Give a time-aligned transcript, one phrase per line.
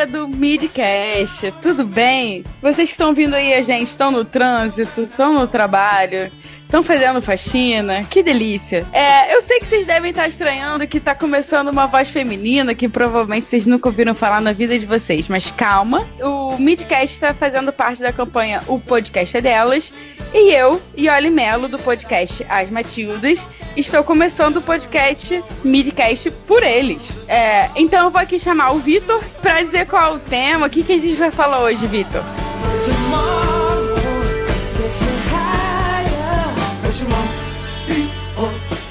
[0.00, 2.44] Galera do Midcast, tudo bem?
[2.62, 6.32] Vocês que estão vindo aí, a gente, estão no trânsito, estão no trabalho,
[6.70, 8.04] Estão fazendo faxina?
[8.04, 8.86] Que delícia.
[8.92, 12.88] É, eu sei que vocês devem estar estranhando que tá começando uma voz feminina que
[12.88, 16.06] provavelmente vocês nunca ouviram falar na vida de vocês, mas calma.
[16.20, 19.92] O Midcast está fazendo parte da campanha O Podcast é Delas.
[20.32, 27.10] E eu, Ioli Melo, do podcast As Matildas, estou começando o podcast Midcast por eles.
[27.26, 30.70] É, então eu vou aqui chamar o Vitor para dizer qual é o tema, o
[30.70, 32.22] que, que a gente vai falar hoje, Vitor.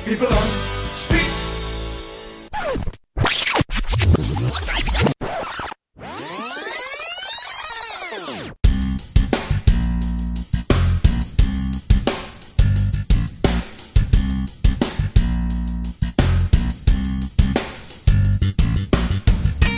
[0.10, 0.48] People on
[0.96, 1.50] streets.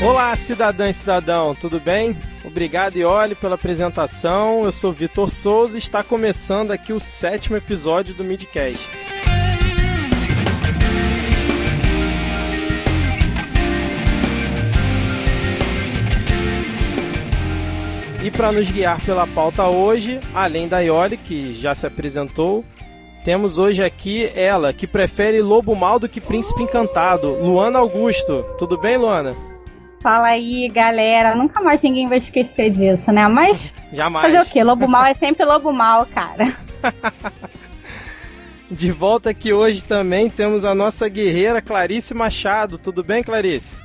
[0.02, 2.16] Olá, cidadã e cidadão, tudo bem?
[2.46, 4.64] Obrigado, Ioli, pela apresentação.
[4.64, 9.12] Eu sou Vitor Souza e está começando aqui o sétimo episódio do Midcast.
[18.24, 22.64] E para nos guiar pela pauta hoje, além da Ioli, que já se apresentou,
[23.26, 28.46] temos hoje aqui ela, que prefere lobo mal do que príncipe encantado, Luana Augusto.
[28.60, 29.36] Tudo bem, Luana?
[30.04, 31.36] Fala aí, galera.
[31.36, 33.28] Nunca mais ninguém vai esquecer disso, né?
[33.28, 33.74] Mas.
[33.92, 34.28] Jamais.
[34.28, 34.64] Fazer o quê?
[34.64, 36.56] Lobo mal é sempre lobo mal, cara.
[38.70, 42.78] De volta aqui hoje também temos a nossa guerreira Clarice Machado.
[42.78, 43.76] Tudo bem, Clarice?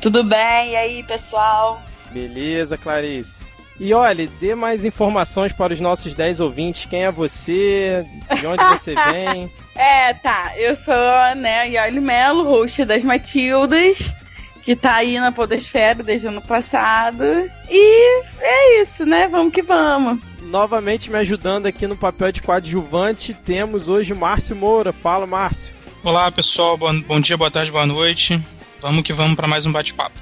[0.00, 1.80] Tudo bem, e aí, pessoal?
[2.12, 3.45] Beleza, Clarice.
[3.78, 6.86] E olha, dê mais informações para os nossos 10 ouvintes.
[6.88, 8.06] Quem é você?
[8.40, 9.50] De onde você vem?
[9.74, 10.52] É, tá.
[10.56, 10.94] Eu sou,
[11.36, 14.14] né, Yoli Melo, host das Matildas,
[14.62, 17.22] que tá aí na Podosfera desde o ano passado.
[17.68, 19.28] E é isso, né?
[19.28, 20.20] Vamos que vamos.
[20.42, 24.92] Novamente me ajudando aqui no papel de coadjuvante, temos hoje Márcio Moura.
[24.92, 25.74] Fala, Márcio.
[26.02, 26.78] Olá, pessoal.
[26.78, 28.40] Bom dia, boa tarde, boa noite.
[28.80, 30.14] Vamos que vamos para mais um bate-papo.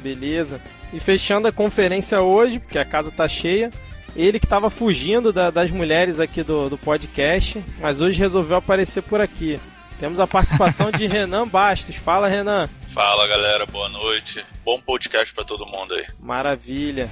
[0.00, 0.60] Beleza.
[0.92, 3.72] E fechando a conferência hoje, porque a casa tá cheia,
[4.14, 9.02] ele que estava fugindo da, das mulheres aqui do, do podcast, mas hoje resolveu aparecer
[9.02, 9.60] por aqui.
[9.98, 11.96] Temos a participação de Renan Bastos.
[11.96, 12.68] Fala, Renan.
[12.86, 13.66] Fala, galera.
[13.66, 14.44] Boa noite.
[14.64, 16.06] Bom podcast para todo mundo aí.
[16.20, 17.08] Maravilha.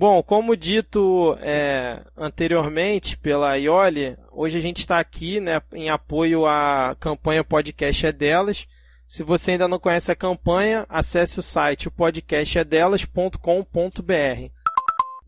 [0.00, 6.46] Bom, como dito é, anteriormente pela Ioli, hoje a gente está aqui né, em apoio
[6.46, 8.66] à campanha Podcast é Delas.
[9.06, 14.50] Se você ainda não conhece a campanha, acesse o site podcastedelas.com.br.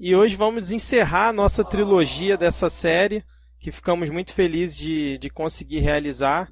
[0.00, 3.22] E hoje vamos encerrar a nossa trilogia dessa série,
[3.60, 6.50] que ficamos muito felizes de, de conseguir realizar.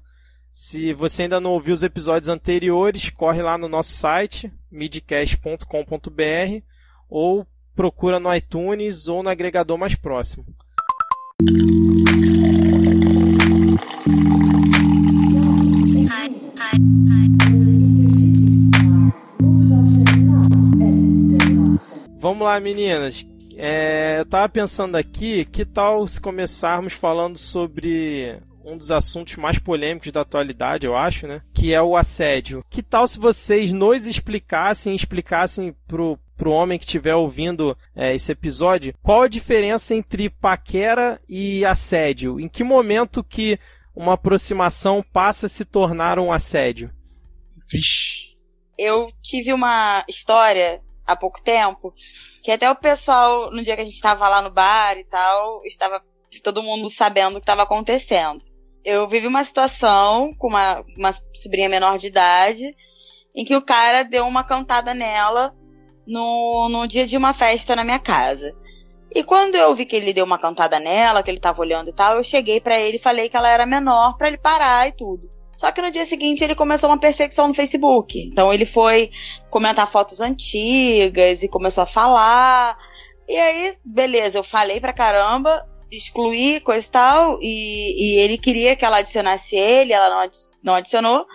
[0.53, 6.63] Se você ainda não ouviu os episódios anteriores, corre lá no nosso site, midcast.com.br
[7.09, 7.47] ou
[7.81, 10.45] procura no iTunes ou no agregador mais próximo.
[22.21, 23.27] Vamos lá, meninas.
[23.57, 29.59] É, eu tava pensando aqui, que tal se começarmos falando sobre um dos assuntos mais
[29.59, 31.41] polêmicos da atualidade, eu acho, né?
[31.55, 32.63] Que é o assédio.
[32.69, 38.33] Que tal se vocês nos explicassem, explicassem pro, pro homem que estiver ouvindo é, esse
[38.33, 42.41] episódio, qual a diferença entre paquera e assédio?
[42.41, 43.61] Em que momento que
[43.95, 46.91] uma aproximação passa a se tornar um assédio?
[47.71, 48.31] Vixe.
[48.79, 51.93] Eu tive uma história há pouco tempo
[52.43, 55.63] que até o pessoal, no dia que a gente estava lá no bar e tal,
[55.67, 56.03] estava
[56.43, 58.43] todo mundo sabendo o que estava acontecendo.
[58.83, 62.75] Eu vivi uma situação com uma, uma sobrinha menor de idade
[63.35, 65.55] em que o cara deu uma cantada nela
[66.11, 68.55] no, no dia de uma festa na minha casa.
[69.15, 71.93] E quando eu vi que ele deu uma cantada nela, que ele tava olhando e
[71.93, 74.93] tal, eu cheguei para ele e falei que ela era menor para ele parar e
[74.93, 75.29] tudo.
[75.57, 78.19] Só que no dia seguinte ele começou uma perseguição no Facebook.
[78.19, 79.11] Então ele foi
[79.51, 82.79] comentar fotos antigas e começou a falar.
[83.29, 88.75] E aí, beleza, eu falei pra caramba, excluí, coisa e tal, e, e ele queria
[88.75, 90.31] que ela adicionasse ele, ela não,
[90.63, 91.27] não adicionou.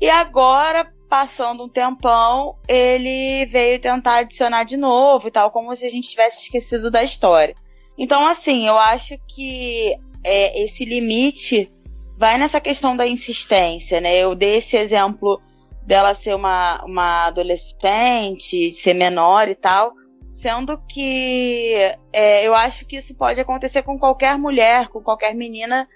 [0.00, 5.86] E agora, passando um tempão, ele veio tentar adicionar de novo e tal, como se
[5.86, 7.54] a gente tivesse esquecido da história.
[7.96, 9.94] Então, assim, eu acho que
[10.24, 11.72] é, esse limite
[12.18, 14.16] vai nessa questão da insistência, né?
[14.16, 15.40] Eu dei esse exemplo
[15.86, 19.92] dela ser uma, uma adolescente, ser menor e tal,
[20.32, 21.74] sendo que
[22.12, 25.88] é, eu acho que isso pode acontecer com qualquer mulher, com qualquer menina,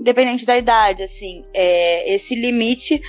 [0.00, 3.00] independente da idade, assim, é, esse limite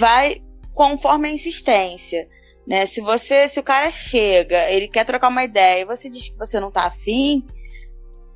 [0.00, 0.40] vai
[0.76, 2.28] conforme a insistência,
[2.66, 2.84] né?
[2.84, 6.36] Se você, se o cara chega, ele quer trocar uma ideia e você diz que
[6.36, 7.44] você não tá afim,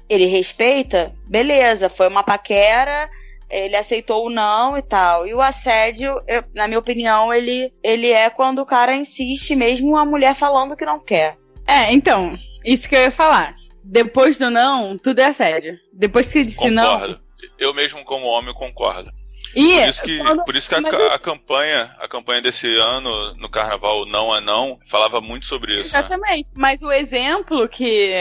[0.09, 3.09] ele respeita, beleza, foi uma paquera,
[3.51, 5.27] ele aceitou o não e tal.
[5.27, 9.97] E o assédio, eu, na minha opinião, ele, ele é quando o cara insiste, mesmo
[9.97, 11.37] a mulher falando que não quer.
[11.67, 13.55] É, então, isso que eu ia falar.
[13.85, 15.79] Depois do não, tudo é assédio.
[15.93, 17.09] Depois que ele disse Concordo.
[17.09, 17.31] não.
[17.59, 19.11] Eu mesmo, como homem, concordo.
[19.55, 23.35] E Por isso que, quando- por isso que a, a campanha, a campanha desse ano
[23.35, 25.93] no carnaval Não é Não, falava muito sobre isso.
[25.93, 26.01] Né?
[26.01, 26.51] Exatamente.
[26.57, 28.13] Mas o exemplo que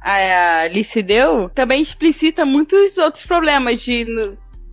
[0.00, 4.06] a Alice deu também explicita muitos outros problemas de.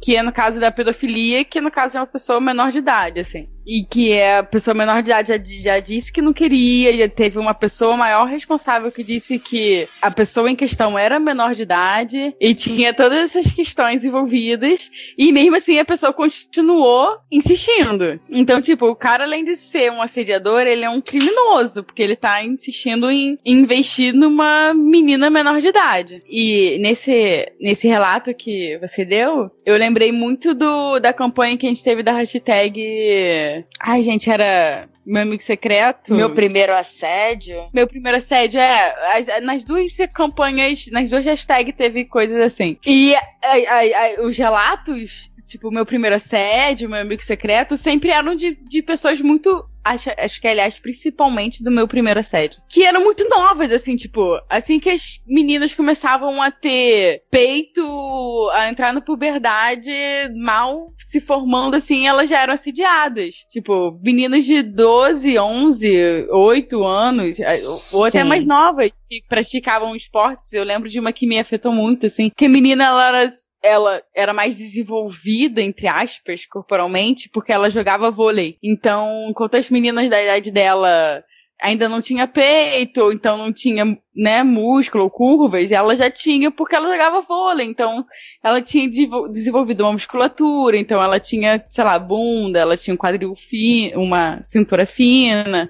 [0.01, 3.19] que é no caso da pedofilia, que no caso é uma pessoa menor de idade,
[3.19, 3.47] assim.
[3.69, 7.07] E que é a pessoa menor de idade já, já disse que não queria, já
[7.07, 11.61] teve uma pessoa maior responsável que disse que a pessoa em questão era menor de
[11.61, 14.89] idade e tinha todas essas questões envolvidas.
[15.15, 18.19] E mesmo assim a pessoa continuou insistindo.
[18.27, 22.15] Então, tipo, o cara, além de ser um assediador, ele é um criminoso, porque ele
[22.15, 26.23] tá insistindo em investir numa menina menor de idade.
[26.27, 31.69] E nesse, nesse relato que você deu, eu lembrei muito do, da campanha que a
[31.69, 33.58] gente teve da hashtag.
[33.79, 36.13] Ai, gente, era meu amigo secreto.
[36.13, 37.69] Meu primeiro assédio.
[37.73, 39.17] Meu primeiro assédio, é.
[39.17, 42.77] as- nas duas campanhas, nas duas hashtags teve coisas assim.
[42.85, 48.35] E ai, ai, ai, os relatos, tipo, meu primeiro assédio, meu amigo secreto, sempre eram
[48.35, 49.67] de, de pessoas muito.
[49.83, 52.61] Acho, acho que, aliás, principalmente do meu primeiro assédio.
[52.69, 58.69] Que eram muito novas, assim, tipo, assim que as meninas começavam a ter peito, a
[58.69, 59.89] entrar na puberdade,
[60.35, 63.45] mal se formando, assim, elas já eram assediadas.
[63.49, 67.61] Tipo, meninas de 12, 11, 8 anos, eh,
[67.93, 68.29] ou até Sim.
[68.29, 70.53] mais novas, que praticavam esportes.
[70.53, 73.29] Eu lembro de uma que me afetou muito, assim, que a menina, ela era
[73.61, 78.57] ela era mais desenvolvida, entre aspas, corporalmente, porque ela jogava vôlei.
[78.63, 81.23] Então, enquanto as meninas da idade dela
[81.61, 83.83] ainda não tinha peito, então não tinha,
[84.15, 87.67] né, músculo curvas, ela já tinha porque ela jogava vôlei.
[87.67, 88.05] Então,
[88.41, 92.97] ela tinha desenvol- desenvolvido uma musculatura, então ela tinha, sei lá, bunda, ela tinha um
[92.97, 95.69] quadril fino, uma cintura fina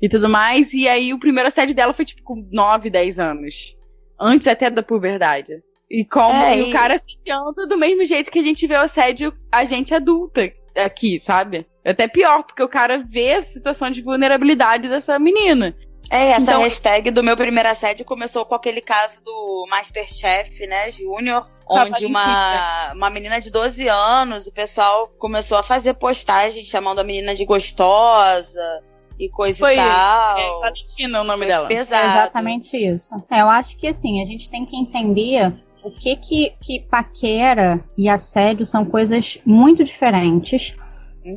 [0.00, 0.74] e tudo mais.
[0.74, 3.74] E aí o primeiro assédio dela foi tipo com 9, 10 anos.
[4.20, 5.62] Antes até da puberdade.
[5.90, 8.82] E como É, e o cara assediando do mesmo jeito que a gente vê o
[8.82, 11.66] assédio a gente adulta aqui, sabe?
[11.84, 15.74] É Até pior, porque o cara vê a situação de vulnerabilidade dessa menina.
[16.08, 20.90] É, essa Então- hashtag do meu primeiro assédio começou com aquele caso do Masterchef, né,
[20.90, 26.98] Júnior, onde uma, uma menina de 12 anos, o pessoal começou a fazer postagem chamando
[27.00, 28.82] a menina de gostosa
[29.18, 30.38] e coisa Foi, e tal.
[30.38, 31.66] É Valentina o nome Foi dela.
[31.66, 32.08] É pesado.
[32.08, 33.14] exatamente isso.
[33.30, 37.82] É, eu acho que assim, a gente tem que entender o que que, que paquera
[37.96, 40.76] e assédio são coisas muito diferentes.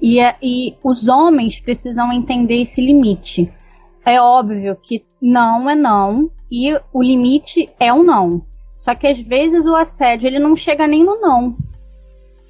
[0.02, 3.52] E, é- e os homens precisam entender esse limite.
[4.06, 8.46] É óbvio que não é não e o limite é o não.
[8.78, 11.56] Só que às vezes o assédio ele não chega nem no não.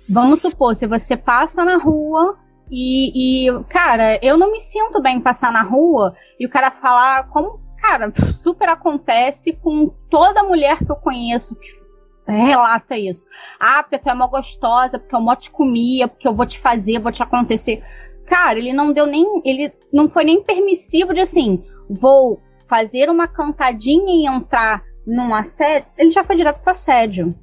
[0.09, 2.37] Vamos supor, se você passa na rua
[2.69, 6.71] e, e, cara, eu não me sinto bem em passar na rua e o cara
[6.71, 11.82] falar como, cara, super acontece com toda mulher que eu conheço que
[12.27, 13.27] relata isso.
[13.59, 16.59] Ah, porque tu é uma gostosa, porque eu mó te comia, porque eu vou te
[16.59, 17.83] fazer, vou te acontecer.
[18.25, 19.41] Cara, ele não deu nem.
[19.43, 25.87] Ele não foi nem permissivo de assim, vou fazer uma cantadinha e entrar num assédio.
[25.97, 27.35] Ele já foi direto pro assédio.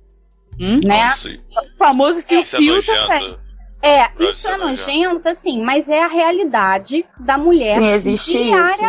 [0.58, 0.80] Hum?
[0.84, 1.04] Né?
[1.04, 2.68] Nossa, O famoso isso é também.
[2.68, 3.40] nojento.
[3.82, 5.28] É, Nossa, isso é é nojento.
[5.28, 8.84] assim, mas é a realidade da mulher Sim, existe isso.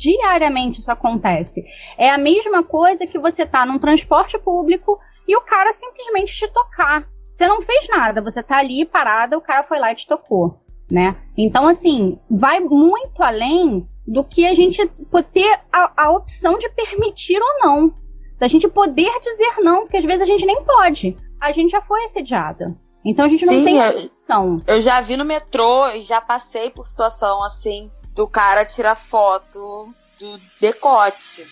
[0.00, 0.80] Diariamente.
[0.80, 1.64] Isso acontece.
[1.98, 6.48] É a mesma coisa que você tá num transporte público e o cara simplesmente te
[6.48, 7.04] tocar.
[7.34, 10.60] Você não fez nada, você tá ali parada, o cara foi lá e te tocou,
[10.90, 11.16] né?
[11.38, 14.86] Então, assim, vai muito além do que a gente
[15.32, 17.94] ter a, a opção de permitir ou não.
[18.38, 21.16] Da gente poder dizer não, porque às vezes a gente nem pode.
[21.40, 22.76] A gente já foi assediada.
[23.04, 24.58] Então a gente não Sim, tem é- opção.
[24.66, 29.94] Eu já vi no metrô e já passei por situação assim do cara tirar foto
[30.18, 31.46] do decote.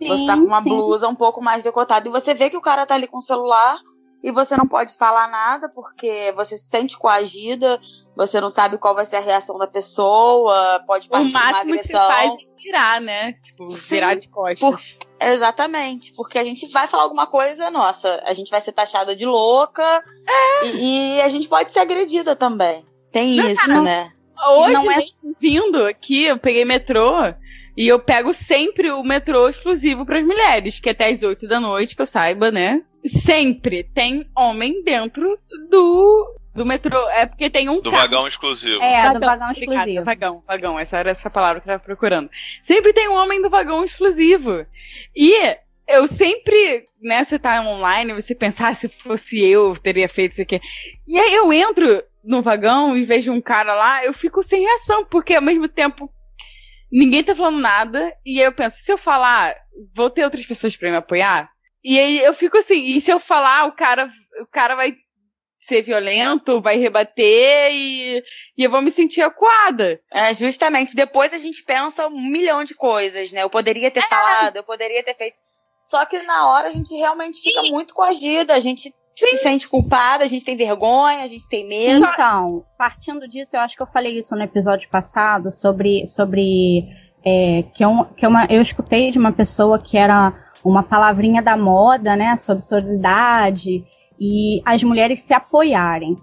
[0.00, 0.70] você tá com uma sim.
[0.70, 3.22] blusa um pouco mais decotada e você vê que o cara tá ali com o
[3.22, 3.78] celular
[4.22, 7.78] e você não pode falar nada porque você se sente coagida,
[8.16, 11.72] você não sabe qual vai ser a reação da pessoa, pode O partir uma máximo
[11.74, 12.08] que você agressão.
[12.16, 13.32] faz é virar, né?
[13.34, 14.58] Tipo, virar de costas.
[14.60, 14.80] por-
[15.20, 19.26] Exatamente, porque a gente vai falar alguma coisa, nossa, a gente vai ser taxada de
[19.26, 20.02] louca
[20.64, 22.82] e, e a gente pode ser agredida também.
[23.12, 23.82] Tem Não, isso, não.
[23.84, 24.10] né?
[24.48, 24.98] Hoje, Não é-
[25.40, 27.12] vindo aqui, eu peguei metrô
[27.76, 31.46] e eu pego sempre o metrô exclusivo para as mulheres, que é até as 8
[31.48, 32.82] da noite, que eu saiba, né?
[33.04, 35.38] Sempre tem homem dentro
[35.68, 36.98] do, do metrô.
[37.10, 38.02] É porque tem um Do carro.
[38.02, 38.82] vagão exclusivo.
[38.82, 40.04] É, do vagão Obrigada, exclusivo.
[40.04, 40.78] Vagão, vagão.
[40.78, 42.30] Essa era essa palavra que eu tava procurando.
[42.62, 44.64] Sempre tem um homem do vagão exclusivo.
[45.14, 45.34] E
[45.86, 50.32] eu sempre, né, você tá online, você pensar ah, se fosse eu, eu teria feito
[50.32, 50.60] isso aqui.
[51.06, 55.04] E aí eu entro no vagão e vejo um cara lá, eu fico sem reação,
[55.04, 56.10] porque ao mesmo tempo
[56.90, 58.14] ninguém tá falando nada.
[58.24, 59.54] E aí eu penso, se eu falar,
[59.94, 61.50] vou ter outras pessoas pra me apoiar?
[61.82, 64.08] E aí eu fico assim, e se eu falar, o cara,
[64.40, 64.96] o cara vai
[65.58, 68.22] ser violento, vai rebater e,
[68.56, 70.00] e eu vou me sentir acuada.
[70.12, 73.42] É, justamente, depois a gente pensa um milhão de coisas, né?
[73.42, 75.36] Eu poderia ter falado, eu poderia ter feito.
[75.82, 80.24] Só que na hora a gente realmente fica muito coagida, a gente se sente culpada,
[80.24, 82.04] a gente tem vergonha, a gente tem medo.
[82.12, 86.88] Então, partindo disso, eu acho que eu falei isso no episódio passado sobre, sobre
[87.24, 90.32] é, que, é um, que é uma, eu escutei de uma pessoa que era
[90.64, 93.84] uma palavrinha da moda, né, sobre solidariedade
[94.18, 96.16] e as mulheres se apoiarem.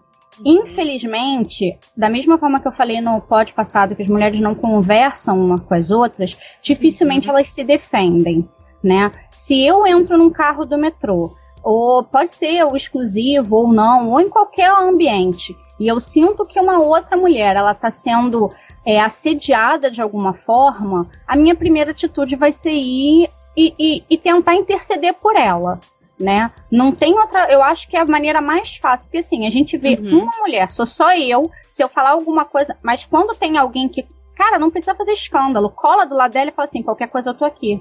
[0.46, 5.40] Infelizmente, da mesma forma que eu falei no pod passado que as mulheres não conversam
[5.40, 8.48] uma com as outras, dificilmente elas se defendem,
[8.82, 9.12] né?
[9.30, 14.20] Se eu entro num carro do metrô, ou pode ser o exclusivo ou não, ou
[14.20, 18.50] em qualquer ambiente, e eu sinto que uma outra mulher ela está sendo
[18.86, 24.18] é, assediada de alguma forma, a minha primeira atitude vai ser ir e, e- e
[24.18, 25.80] tentar interceder por ela.
[26.20, 26.52] Né?
[26.70, 27.52] Não tem outra.
[27.52, 30.20] Eu acho que é a maneira mais fácil, porque assim, a gente vê Uhum.
[30.20, 34.06] uma mulher, sou só eu, se eu falar alguma coisa, mas quando tem alguém que,
[34.36, 37.34] cara, não precisa fazer escândalo, cola do lado dela e fala assim: qualquer coisa eu
[37.34, 37.80] tô aqui.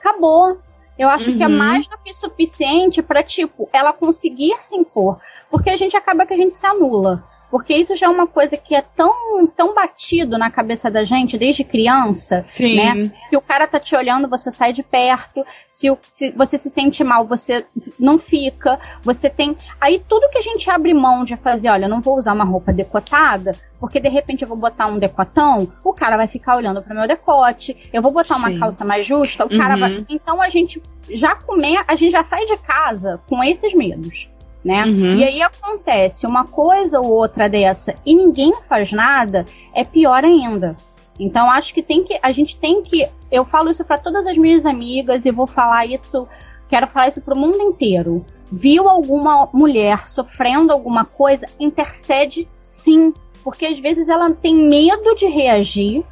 [0.00, 0.56] Acabou.
[0.98, 1.56] Eu acho que é Uhum.
[1.56, 5.18] mais do que suficiente pra, tipo, ela conseguir se impor.
[5.50, 7.24] Porque a gente acaba que a gente se anula.
[7.52, 11.36] Porque isso já é uma coisa que é tão, tão batido na cabeça da gente
[11.36, 12.42] desde criança.
[12.46, 12.76] Sim.
[12.76, 13.12] Né?
[13.28, 15.44] Se o cara tá te olhando, você sai de perto.
[15.68, 17.66] Se, o- se você se sente mal, você
[18.00, 18.80] não fica.
[19.02, 19.54] Você tem.
[19.78, 22.42] Aí tudo que a gente abre mão de fazer, olha, eu não vou usar uma
[22.44, 26.82] roupa decotada, porque de repente eu vou botar um decotão, o cara vai ficar olhando
[26.82, 27.76] pro meu decote.
[27.92, 28.58] Eu vou botar uma Sim.
[28.60, 29.80] calça mais justa, o cara Uhum.
[29.80, 30.06] vai.
[30.08, 34.30] Então a gente já come, a gente já sai de casa com esses medos.
[34.64, 34.84] Né?
[34.84, 35.16] Uhum.
[35.16, 40.76] E aí acontece uma coisa ou outra dessa e ninguém faz nada, é pior ainda.
[41.18, 44.36] Então acho que tem que a gente tem que eu falo isso para todas as
[44.36, 46.28] minhas amigas e vou falar isso,
[46.68, 48.24] quero falar isso pro mundo inteiro.
[48.50, 55.26] Viu alguma mulher sofrendo alguma coisa, intercede sim, porque às vezes ela tem medo de
[55.26, 56.04] reagir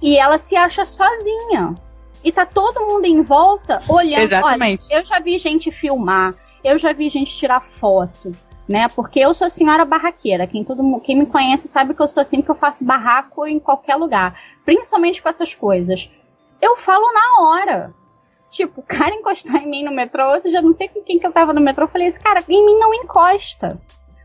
[0.00, 1.74] e ela se acha sozinha.
[2.22, 4.86] E tá todo mundo em volta olhando, Exatamente.
[4.90, 6.34] Olha, eu já vi gente filmar,
[6.68, 8.34] eu já vi gente tirar foto,
[8.68, 8.88] né?
[8.88, 10.46] Porque eu sou a senhora barraqueira.
[10.46, 13.46] Quem, todo, mu- quem me conhece sabe que eu sou assim, que eu faço barraco
[13.46, 14.38] em qualquer lugar.
[14.64, 16.10] Principalmente com essas coisas.
[16.60, 17.94] Eu falo na hora.
[18.50, 21.26] Tipo, o cara encostar em mim no metrô, eu já não sei com quem que
[21.26, 23.78] eu tava no metrô, eu falei, esse cara em mim não encosta.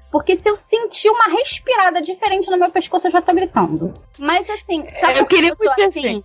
[0.10, 3.94] Porque se eu sentir uma respirada diferente no meu pescoço, eu já tô gritando.
[4.18, 6.08] Mas assim, sabe Eu por que queria eu muito assim?
[6.08, 6.24] assim.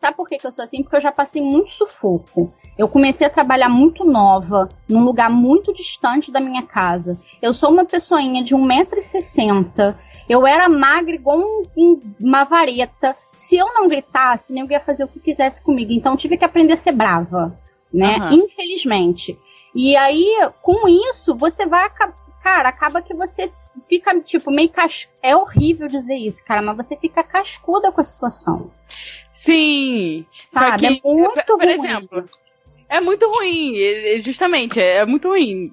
[0.00, 0.82] Sabe por que, que eu sou assim?
[0.82, 2.52] Porque eu já passei muito sufoco.
[2.76, 7.18] Eu comecei a trabalhar muito nova, num lugar muito distante da minha casa.
[7.42, 9.96] Eu sou uma pessoinha de 1,60m.
[10.28, 13.16] Eu era magra igual um- um- uma vareta.
[13.32, 15.90] Se eu não gritasse, ninguém ia fazer o que quisesse comigo.
[15.92, 17.58] Então eu tive que aprender a ser brava,
[17.92, 18.16] né?
[18.16, 18.34] Aham.
[18.34, 19.36] Infelizmente.
[19.74, 20.26] E aí,
[20.62, 22.14] com isso, você vai acabar.
[22.42, 23.50] Cara, acaba que você
[23.88, 25.08] fica, tipo, meio cas...
[25.22, 28.70] É horrível dizer isso, cara, mas você fica cascuda com a situação.
[29.40, 30.24] Sim.
[30.52, 30.78] Só Sabe?
[30.80, 31.68] que, é muito por, ruim.
[31.70, 32.24] exemplo,
[32.88, 33.76] é muito ruim.
[33.78, 35.72] é- é- Justamente, é muito ruim.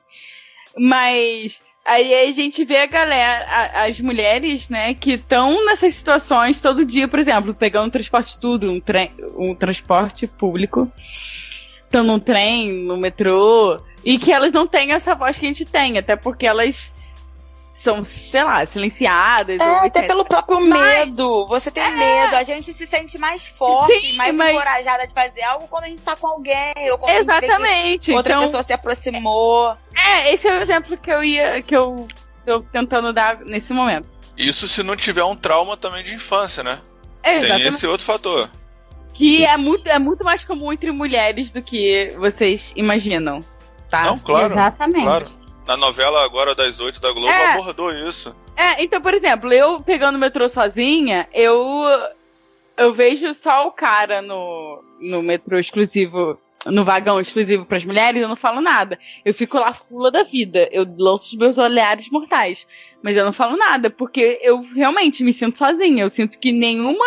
[0.78, 6.62] Mas aí a gente vê a galera, a- as mulheres, né, que estão nessas situações
[6.62, 10.92] todo dia, por exemplo, pegando um transporte tudo, um, trem, um transporte público,
[11.86, 15.66] estão no trem, no metrô, e que elas não têm essa voz que a gente
[15.66, 16.94] tem, até porque elas
[17.75, 19.62] são, sei lá, silenciadas.
[19.62, 20.08] É, até etc.
[20.08, 21.46] pelo próprio medo.
[21.48, 22.36] Você tem medo.
[22.36, 25.89] A gente se sente mais forte, Sim, mais mas- encorajada de fazer algo quando a
[25.89, 26.74] gente tá com alguém.
[26.91, 28.13] Ou quando Exatamente.
[28.13, 29.75] outra então, pessoa se aproximou.
[29.94, 31.62] É, esse é o exemplo que eu ia.
[31.62, 32.08] que eu
[32.46, 34.08] tô tentando dar nesse momento.
[34.38, 36.79] Isso se não tiver um trauma também de infância, né?
[37.22, 37.67] É, Tem exatamente.
[37.75, 38.50] esse outro fator.
[39.13, 43.41] Que é muito, é muito mais comum entre mulheres do que vocês imaginam.
[43.89, 44.03] Tá?
[44.05, 44.53] Não, claro.
[44.53, 45.03] Exatamente.
[45.03, 45.45] Claro.
[45.66, 47.54] Na novela agora das oito da Globo É.
[47.54, 48.36] abordou isso.
[48.56, 51.60] É, então, por exemplo, eu pegando o metrô sozinha, eu
[52.78, 58.22] eu vejo só o cara no, no metrô exclusivo, no vagão exclusivo para as mulheres,
[58.22, 59.00] eu não falo nada.
[59.24, 62.68] Eu fico lá fula da vida, eu lanço os meus olhares mortais,
[63.02, 67.06] mas eu não falo nada, porque eu realmente me sinto sozinha, eu sinto que nenhuma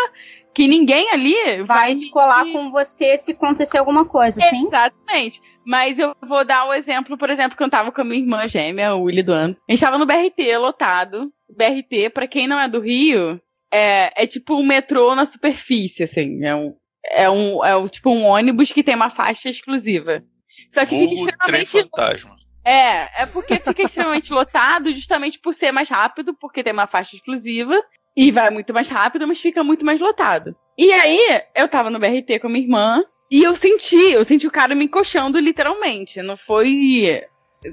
[0.55, 4.67] que ninguém ali vai, vai colar com você se acontecer alguma coisa, sim?
[4.67, 5.41] Exatamente.
[5.69, 8.23] Mas eu vou dar o um exemplo, por exemplo, que eu tava com a minha
[8.23, 9.55] irmã gêmea, o Willy do ano.
[9.69, 11.31] A gente tava no BRT lotado.
[11.47, 13.39] BRT, para quem não é do Rio,
[13.71, 16.43] é, é tipo um metrô na superfície, assim.
[16.43, 20.25] É um, é um, é um tipo um ônibus que tem uma faixa exclusiva.
[20.73, 21.83] Só que fica extremamente.
[21.83, 22.37] fantasma.
[22.65, 27.15] É, é porque fica extremamente lotado, justamente por ser mais rápido, porque tem uma faixa
[27.15, 27.79] exclusiva.
[28.17, 30.57] E vai muito mais rápido, mas fica muito mais lotado.
[30.79, 34.47] E aí, eu tava no BRT com a minha irmã, e eu senti, eu senti
[34.47, 36.23] o cara me encoxando literalmente.
[36.23, 37.23] Não foi.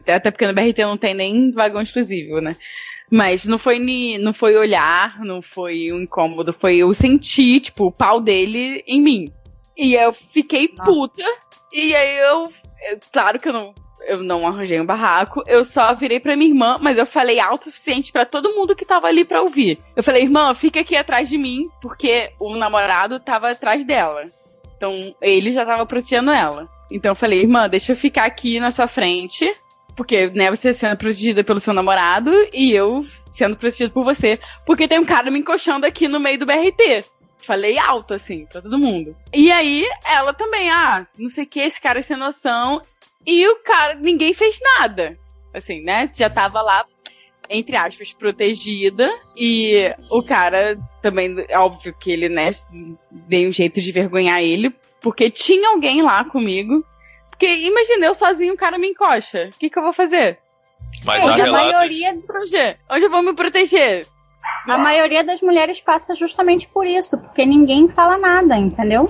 [0.07, 2.55] Até porque no BRT não tem nem vagão exclusivo, né?
[3.09, 7.85] Mas não foi ni, não foi olhar, não foi um incômodo, foi eu sentir, tipo,
[7.85, 9.31] o pau dele em mim.
[9.77, 10.91] E eu fiquei Nossa.
[10.91, 11.23] puta.
[11.71, 12.51] E aí eu,
[12.89, 13.73] eu, Claro que eu não.
[14.07, 17.69] Eu não arranjei um barraco, eu só virei pra minha irmã, mas eu falei alto
[17.69, 19.79] o suficiente para todo mundo que tava ali pra ouvir.
[19.95, 24.25] Eu falei, irmã, fica aqui atrás de mim, porque o namorado tava atrás dela.
[24.77, 26.69] Então ele já tava protegendo ela.
[26.91, 29.51] Então eu falei, irmã, deixa eu ficar aqui na sua frente.
[29.95, 34.39] Porque, né, você sendo protegida pelo seu namorado e eu sendo protegida por você.
[34.65, 37.05] Porque tem um cara me encoxando aqui no meio do BRT.
[37.37, 39.15] Falei alto, assim, pra todo mundo.
[39.33, 42.81] E aí, ela também, ah, não sei o que, esse cara é sem noção.
[43.25, 45.17] E o cara, ninguém fez nada.
[45.53, 46.09] Assim, né?
[46.13, 46.85] Já tava lá,
[47.49, 49.09] entre aspas, protegida.
[49.37, 52.49] E o cara também, óbvio que ele, né,
[53.11, 54.73] deu um jeito de vergonhar ele.
[55.01, 56.83] Porque tinha alguém lá comigo
[57.35, 59.49] porque imagina, eu sozinho, o cara me encoxa.
[59.53, 60.39] O que, que eu vou fazer?
[61.03, 61.73] Mas Onde a relatos...
[61.73, 62.79] maioria.
[62.89, 64.07] Onde eu vou me proteger?
[64.67, 69.09] A maioria das mulheres passa justamente por isso, porque ninguém fala nada, entendeu?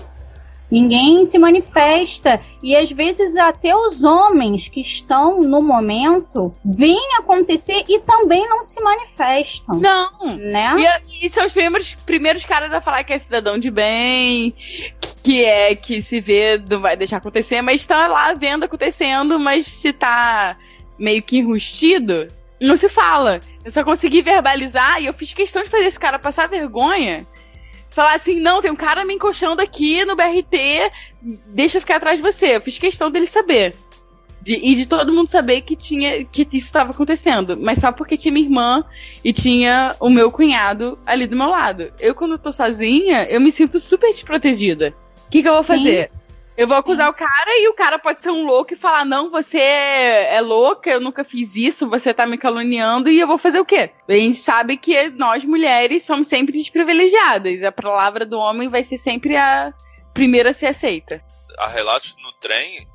[0.69, 2.39] Ninguém se manifesta.
[2.61, 8.63] E às vezes até os homens que estão no momento veem acontecer e também não
[8.63, 9.79] se manifestam.
[9.79, 10.37] Não.
[10.37, 10.75] Né?
[11.21, 14.53] E, e são os primeiros, primeiros caras a falar que é cidadão de bem,
[15.23, 19.65] que é que se vê, não vai deixar acontecer, mas está lá vendo acontecendo, mas
[19.65, 20.57] se tá
[20.97, 22.27] meio que enrustido,
[22.59, 23.39] não se fala.
[23.63, 27.25] Eu só consegui verbalizar e eu fiz questão de fazer esse cara passar vergonha
[27.95, 30.91] falar assim: não, tem um cara me encoxando aqui no BRT,
[31.47, 32.57] deixa eu ficar atrás de você.
[32.57, 33.73] Eu fiz questão dele saber.
[34.41, 37.57] De, e de todo mundo saber que tinha que isso estava acontecendo.
[37.59, 38.83] Mas só porque tinha minha irmã
[39.23, 41.91] e tinha o meu cunhado ali do meu lado.
[41.99, 44.93] Eu, quando tô sozinha, eu me sinto super desprotegida.
[45.25, 46.11] O que, que eu vou fazer?
[46.57, 47.11] Eu vou acusar Sim.
[47.11, 50.89] o cara e o cara pode ser um louco e falar: não, você é louca,
[50.89, 53.91] eu nunca fiz isso, você tá me caluniando, e eu vou fazer o quê?
[54.07, 57.63] A gente sabe que nós mulheres somos sempre desprivilegiadas.
[57.63, 59.73] A palavra do homem vai ser sempre a
[60.13, 61.21] primeira a ser aceita.
[61.57, 62.87] Há relatos no trem,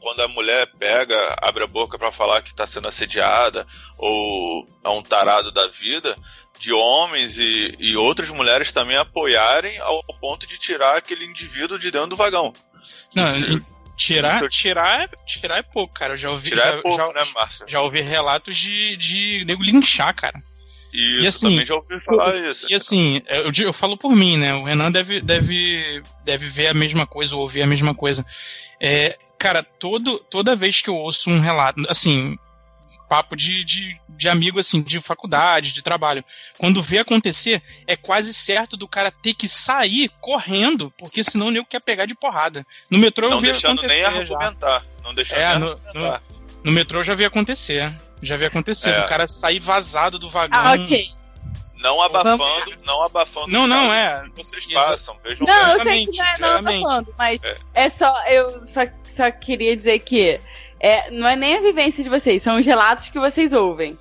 [0.00, 4.88] quando a mulher pega, abre a boca para falar que tá sendo assediada ou é
[4.90, 6.16] um tarado da vida,
[6.58, 11.90] de homens e, e outras mulheres também apoiarem ao ponto de tirar aquele indivíduo de
[11.90, 12.52] dentro do vagão.
[13.14, 13.58] Não,
[13.96, 16.14] tirar, tirar, é, tirar é pouco, cara.
[16.14, 17.64] Eu já ouvi, tirar é já, é pouco, já, né, Márcio?
[17.68, 20.42] Já ouvi relatos de, de nego linchar, cara.
[20.92, 22.66] Isso, e assim, também já ouvi falar isso.
[22.70, 24.54] E assim, eu, eu falo por mim, né?
[24.54, 28.24] O Renan deve, deve, deve ver a mesma coisa ou ouvir a mesma coisa.
[28.80, 32.38] É, cara, todo, toda vez que eu ouço um relato, assim,
[33.08, 36.24] papo de, de, de amigo, assim, de faculdade, de trabalho.
[36.58, 41.50] Quando vê acontecer, é quase certo do cara ter que sair correndo, porque senão o
[41.50, 42.66] nego quer pegar de porrada.
[42.90, 44.80] No metrô não eu vi deixando nem argumentar.
[44.80, 44.82] Já.
[45.02, 46.22] Não deixando é, nem no, argumentar.
[46.28, 47.92] No, no, metrô eu já vi acontecer.
[48.22, 48.90] Já vi acontecer.
[48.90, 49.04] É.
[49.04, 50.60] O cara sair vazado do vagão.
[50.60, 51.18] Ah, ok.
[51.76, 52.42] Não abafando,
[52.84, 53.46] não abafando.
[53.48, 54.24] Não, não, é.
[54.34, 57.56] Vocês passam, vejam Não, eu sei que não é não abafando, mas é.
[57.72, 58.12] é só.
[58.26, 60.40] Eu só, só queria dizer que
[60.80, 63.96] é, não é nem a vivência de vocês, são os relatos que vocês ouvem.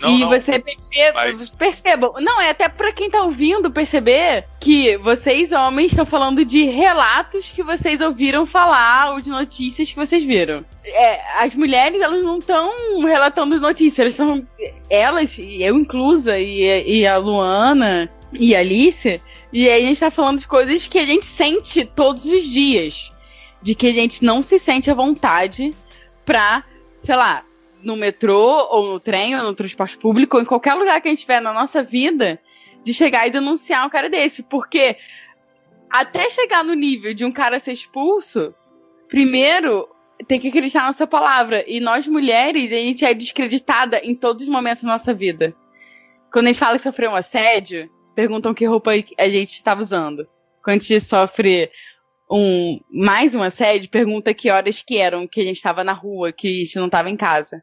[0.00, 1.54] Não, e não, você perceba, mas...
[1.54, 2.14] percebam.
[2.20, 7.50] Não, é até para quem tá ouvindo perceber que vocês, homens, estão falando de relatos
[7.50, 10.64] que vocês ouviram falar ou de notícias que vocês viram.
[10.84, 14.46] É, as mulheres, elas não estão relatando notícias, elas estão.
[14.90, 19.20] Elas, eu inclusa, e, e a Luana e a Alice,
[19.52, 23.12] e aí a gente tá falando de coisas que a gente sente todos os dias.
[23.62, 25.72] De que a gente não se sente à vontade
[26.24, 26.64] pra,
[26.98, 27.44] sei lá,
[27.82, 31.10] no metrô, ou no trem, ou no transporte público, ou em qualquer lugar que a
[31.10, 32.40] gente estiver na nossa vida,
[32.82, 34.42] de chegar e denunciar um cara desse.
[34.42, 34.96] Porque
[35.90, 38.54] até chegar no nível de um cara ser expulso,
[39.08, 39.88] primeiro
[40.26, 41.64] tem que acreditar na nossa palavra.
[41.66, 45.54] E nós mulheres, a gente é descreditada em todos os momentos da nossa vida.
[46.32, 50.26] quando a gente fala que sofreu um assédio, perguntam que roupa a gente estava usando.
[50.64, 51.70] Quando a gente sofre
[52.34, 56.32] um mais um assédio, pergunta que horas que eram que a gente estava na rua,
[56.32, 57.62] que a gente não estava em casa.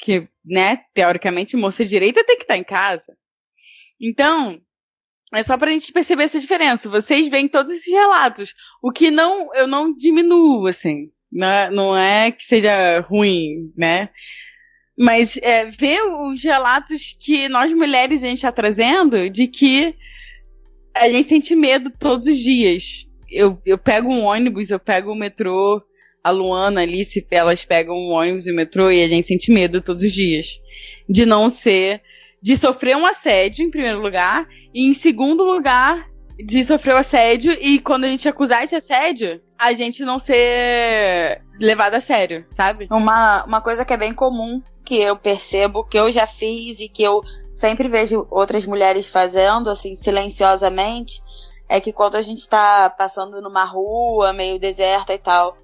[0.00, 3.16] Que, né, teoricamente, moça direita tem que estar tá em casa.
[4.00, 4.60] Então,
[5.32, 6.88] é só pra gente perceber essa diferença.
[6.88, 8.54] Vocês veem todos esses relatos.
[8.82, 11.10] O que não, eu não diminuo, assim.
[11.30, 14.08] Não é, não é que seja ruim, né?
[14.98, 19.94] Mas é, ver os relatos que nós mulheres a gente está trazendo de que
[20.96, 23.07] a gente sente medo todos os dias.
[23.30, 25.82] Eu, eu pego um ônibus, eu pego o metrô,
[26.22, 29.50] a Luana, a Alice, elas pegam um ônibus e o metrô e a gente sente
[29.50, 30.60] medo todos os dias.
[31.08, 32.02] De não ser
[32.40, 37.52] de sofrer um assédio, em primeiro lugar, e em segundo lugar, de sofrer o assédio,
[37.52, 42.86] e quando a gente acusar esse assédio, a gente não ser levado a sério, sabe?
[42.90, 46.88] Uma, uma coisa que é bem comum, que eu percebo, que eu já fiz e
[46.88, 47.20] que eu
[47.52, 51.20] sempre vejo outras mulheres fazendo, assim, silenciosamente,
[51.68, 55.56] é que quando a gente tá passando numa rua meio deserta e tal,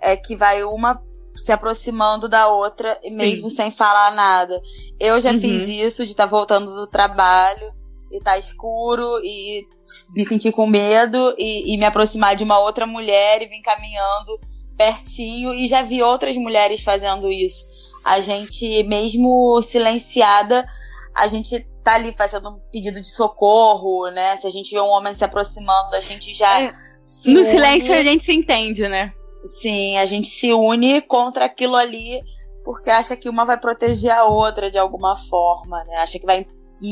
[0.00, 1.02] é que vai uma
[1.34, 3.16] se aproximando da outra, Sim.
[3.16, 4.60] mesmo sem falar nada.
[4.98, 5.40] Eu já uhum.
[5.40, 7.72] fiz isso de estar tá voltando do trabalho
[8.10, 9.66] e tá escuro e
[10.14, 14.38] me sentir com medo e, e, me aproximar de uma outra mulher e vir caminhando
[14.76, 17.66] pertinho e já vi outras mulheres fazendo isso.
[18.04, 20.66] A gente, mesmo silenciada,
[21.14, 24.36] a gente tá ali fazendo um pedido de socorro, né?
[24.36, 26.62] Se a gente vê um homem se aproximando, a gente já.
[26.62, 26.72] É.
[27.26, 27.44] no une.
[27.44, 29.12] silêncio a gente se entende, né?
[29.60, 32.20] Sim, a gente se une contra aquilo ali
[32.64, 35.96] porque acha que uma vai proteger a outra de alguma forma, né?
[35.96, 36.46] Acha que vai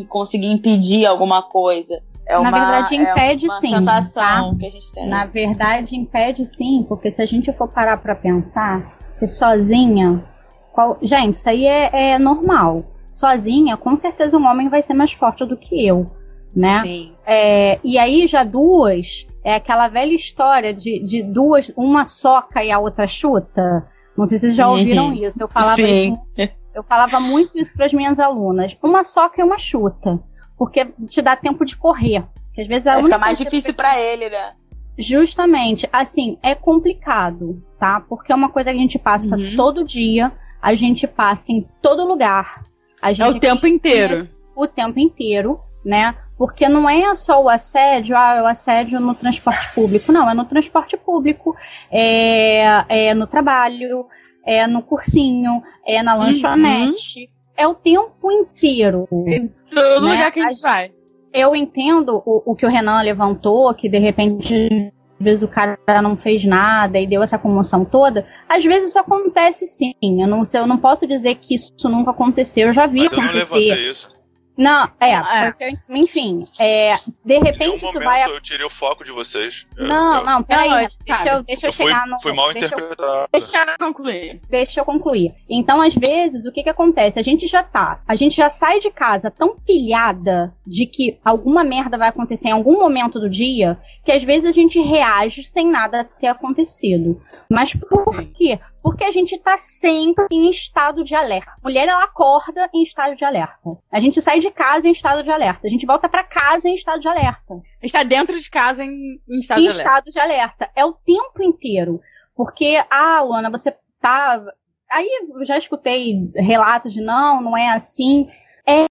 [0.08, 2.02] conseguir impedir alguma coisa.
[2.26, 3.68] É uma, Na verdade, impede é uma sim.
[3.70, 4.56] sensação tá?
[4.58, 5.08] que a gente tem.
[5.08, 10.24] Na verdade, impede sim, porque se a gente for parar para pensar que sozinha.
[10.72, 10.96] Qual...
[11.02, 12.84] Gente, isso aí é, é normal.
[13.20, 16.10] Sozinha, com certeza um homem vai ser mais forte do que eu
[16.54, 16.80] né?
[16.80, 17.12] Sim.
[17.26, 22.70] É, e aí já duas é aquela velha história de, de duas, uma soca e
[22.70, 23.86] a outra chuta.
[24.16, 25.12] Não sei se vocês já ouviram uhum.
[25.12, 25.42] isso.
[25.42, 26.16] Eu falava, Sim.
[26.36, 28.76] Isso, eu falava muito isso para as minhas alunas.
[28.82, 30.20] Uma soca e uma chuta,
[30.58, 32.24] porque te dá tempo de correr.
[32.46, 34.52] Porque às vezes a é, fica mais difícil para ele, né?
[34.98, 38.00] Justamente, assim, é complicado, tá?
[38.00, 39.56] Porque é uma coisa que a gente passa uhum.
[39.56, 40.30] todo dia,
[40.60, 42.62] a gente passa em todo lugar.
[43.02, 44.28] É o tempo inteiro.
[44.54, 46.14] O tempo inteiro, né?
[46.36, 50.12] Porque não é só o assédio, ah, é o assédio no transporte público.
[50.12, 51.56] Não, é no transporte público,
[51.90, 54.06] é, é no trabalho,
[54.44, 56.22] é no cursinho, é na uhum.
[56.22, 57.30] lanchonete.
[57.56, 59.06] É o tempo inteiro.
[59.12, 60.12] Em todo né?
[60.12, 60.92] lugar que a gente vai.
[61.32, 66.16] Eu entendo o, o que o Renan levantou, que de repente vezes o cara não
[66.16, 68.26] fez nada e deu essa comoção toda.
[68.48, 69.94] Às vezes isso acontece sim.
[70.02, 72.68] Eu não, eu não posso dizer que isso nunca aconteceu.
[72.68, 73.28] Eu já vi Mas acontecer.
[73.28, 74.19] Eu não levantei isso.
[74.56, 75.44] Não, é, é.
[75.46, 78.30] Porque, enfim, é, de repente isso vai.
[78.30, 79.66] Eu tirei o foco de vocês.
[79.76, 82.20] Não, eu, não, peraí, não, deixa, eu, deixa eu, chegar no.
[82.20, 83.22] Foi mal deixa interpretado.
[83.22, 84.40] Eu, deixa eu concluir.
[84.50, 85.34] Deixa eu concluir.
[85.48, 87.18] Então, às vezes, o que que acontece?
[87.18, 91.64] A gente já tá, a gente já sai de casa tão pilhada de que alguma
[91.64, 95.68] merda vai acontecer em algum momento do dia, que às vezes a gente reage sem
[95.70, 97.20] nada ter acontecido.
[97.50, 98.58] Mas por quê?
[98.82, 101.50] Porque a gente tá sempre em estado de alerta.
[101.50, 103.78] A mulher, ela acorda em estado de alerta.
[103.90, 105.66] A gente sai de casa em estado de alerta.
[105.66, 107.60] A gente volta para casa em estado de alerta.
[107.82, 109.82] Está dentro de casa em, em estado em de alerta.
[109.82, 110.70] estado de alerta.
[110.74, 112.00] É o tempo inteiro.
[112.34, 114.42] Porque, ah, Luana, você tá.
[114.90, 118.30] Aí eu já escutei relatos de não, não é assim.
[118.66, 118.86] É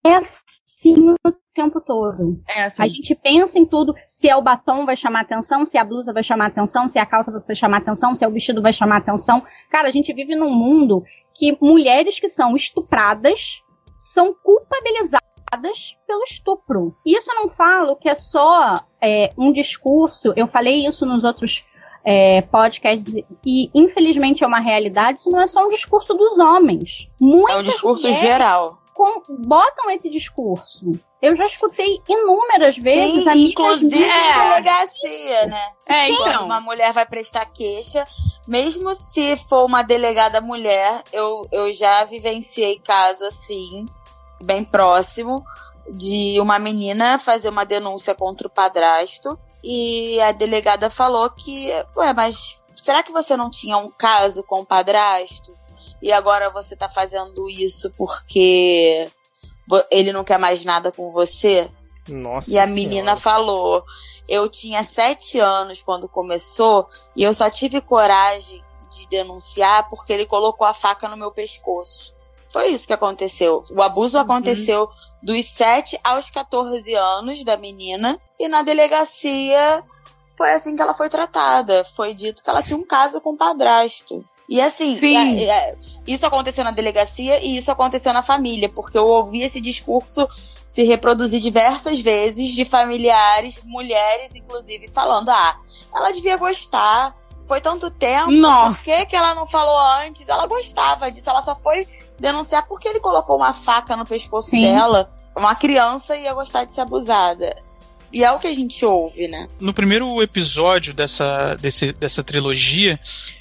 [0.80, 2.42] assim o tempo todo.
[2.48, 2.84] É assim.
[2.84, 6.14] A gente pensa em tudo, se é o batom vai chamar atenção, se a blusa
[6.14, 8.98] vai chamar atenção, se a calça vai chamar atenção, se é o vestido vai chamar
[8.98, 9.44] atenção.
[9.70, 11.04] Cara, a gente vive num mundo
[11.36, 13.62] que mulheres que são estupradas
[13.98, 15.20] são culpabilizadas
[16.08, 16.96] pelo estupro.
[17.06, 21.24] E isso eu não falo que é só é, um discurso, eu falei isso nos
[21.24, 21.66] outros
[22.06, 23.14] é, podcasts,
[23.46, 27.10] e infelizmente é uma realidade, isso não é só um discurso dos homens.
[27.20, 30.92] Muitas é um discurso mulheres, geral com, botam esse discurso.
[31.22, 34.36] Eu já escutei inúmeras vezes Sim, inclusive é.
[34.36, 35.72] na delegacia, né?
[35.86, 36.14] É, Sim.
[36.14, 36.46] então.
[36.46, 38.06] Uma mulher vai prestar queixa,
[38.46, 43.86] mesmo se for uma delegada mulher, eu, eu já vivenciei caso assim,
[44.44, 45.46] bem próximo,
[45.90, 52.12] de uma menina fazer uma denúncia contra o padrasto e a delegada falou que, ué,
[52.14, 55.58] mas será que você não tinha um caso com o padrasto?
[56.02, 59.08] E agora você tá fazendo isso porque
[59.92, 61.70] ele não quer mais nada com você?
[62.08, 62.50] Nossa.
[62.50, 63.84] E a menina falou:
[64.28, 70.26] Eu tinha sete anos quando começou e eu só tive coragem de denunciar porque ele
[70.26, 72.14] colocou a faca no meu pescoço.
[72.52, 73.64] Foi isso que aconteceu.
[73.72, 74.24] O abuso uhum.
[74.24, 74.90] aconteceu
[75.22, 78.20] dos 7 aos 14 anos da menina.
[78.40, 79.84] E na delegacia
[80.36, 81.84] foi assim que ela foi tratada.
[81.96, 84.26] Foi dito que ela tinha um caso com o padrasto.
[84.50, 85.76] E assim, é, é,
[86.08, 90.28] isso aconteceu na delegacia e isso aconteceu na família, porque eu ouvi esse discurso
[90.66, 95.56] se reproduzir diversas vezes de familiares, mulheres, inclusive, falando: ah,
[95.94, 97.16] ela devia gostar.
[97.48, 98.76] Foi tanto tempo, Nossa.
[98.76, 100.30] por que, que ela não falou antes?
[100.30, 101.88] Ela gostava disso, ela só foi
[102.20, 104.62] denunciar porque ele colocou uma faca no pescoço Sim.
[104.62, 105.12] dela.
[105.36, 107.56] Uma criança ia gostar de ser abusada.
[108.12, 109.48] E é o que a gente ouve, né?
[109.60, 113.00] No primeiro episódio dessa, desse, dessa trilogia,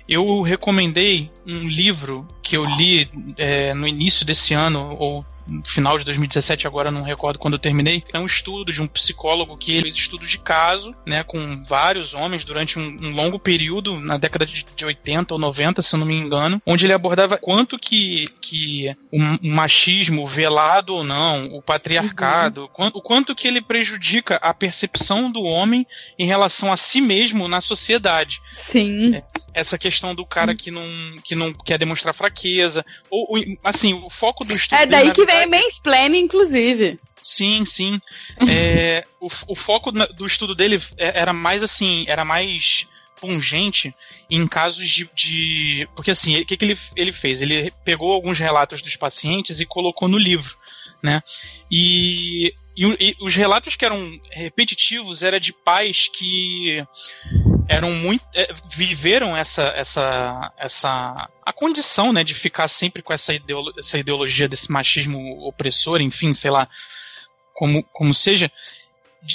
[0.09, 5.97] eu recomendei um livro que eu li é, no início desse ano, ou no final
[5.99, 8.05] de 2017, agora não recordo quando eu terminei.
[8.13, 12.13] É um estudo de um psicólogo que ele fez estudos de caso, né, com vários
[12.13, 16.01] homens durante um, um longo período, na década de, de 80 ou 90, se eu
[16.01, 21.47] não me engano, onde ele abordava quanto que, que o, o machismo, velado ou não,
[21.47, 22.69] o patriarcado, Uhum.
[22.71, 25.87] quan- o quanto que ele prejudica a percepção do homem
[26.19, 29.23] em relação a si mesmo na sociedade Sim.
[29.55, 30.83] essa questão do cara que não,
[31.25, 32.85] que não quer demonstrar fraqueza.
[33.11, 34.79] Ou, ou, assim, o foco do estudo.
[34.81, 36.99] É daí que vem verdade- mansplaining, inclusive.
[37.23, 38.01] Sim, sim.
[38.49, 42.87] É, o, o foco do estudo dele é- era mais assim, era mais
[43.21, 43.93] pungente
[44.31, 45.11] em casos de.
[45.15, 47.43] de- porque assim, o que, que ele, ele fez?
[47.43, 50.57] Ele pegou alguns relatos dos pacientes e colocou no livro,
[51.03, 51.21] né?
[51.71, 53.99] E, e e os relatos que eram
[54.31, 56.87] repetitivos era de pais que
[57.69, 63.35] eram muito é, viveram essa essa essa a condição né de ficar sempre com essa,
[63.35, 66.67] ideolo essa ideologia desse machismo opressor enfim sei lá
[67.53, 68.51] como como seja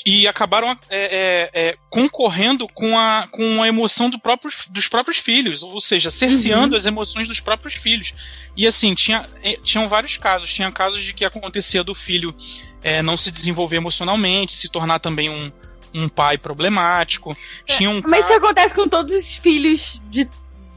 [0.05, 5.17] e acabaram é, é, é, concorrendo com a, com a emoção do próprio, dos próprios
[5.17, 8.13] filhos, ou seja, cerceando as emoções dos próprios filhos.
[8.55, 10.51] E assim, tinha, é, tinham vários casos.
[10.53, 12.33] Tinha casos de que acontecia do filho
[12.81, 15.51] é, não se desenvolver emocionalmente, se tornar também um,
[15.93, 17.35] um pai problemático.
[17.65, 20.27] Tinha um Mas isso ca- acontece com todos os filhos de,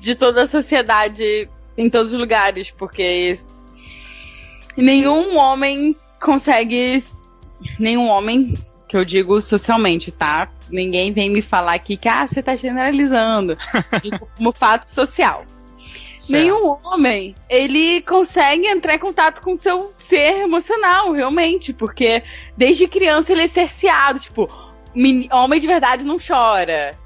[0.01, 3.33] de toda a sociedade, em todos os lugares, porque
[4.77, 7.03] nenhum homem consegue.
[7.79, 10.51] Nenhum homem, que eu digo socialmente, tá?
[10.71, 13.57] Ninguém vem me falar aqui que, ah, você tá generalizando.
[14.37, 15.47] Como fato social.
[16.19, 16.33] Certo.
[16.33, 22.23] Nenhum homem, ele consegue entrar em contato com seu ser emocional, realmente, porque
[22.57, 24.49] desde criança ele é cerceado, tipo,
[25.33, 26.99] homem de verdade não chora.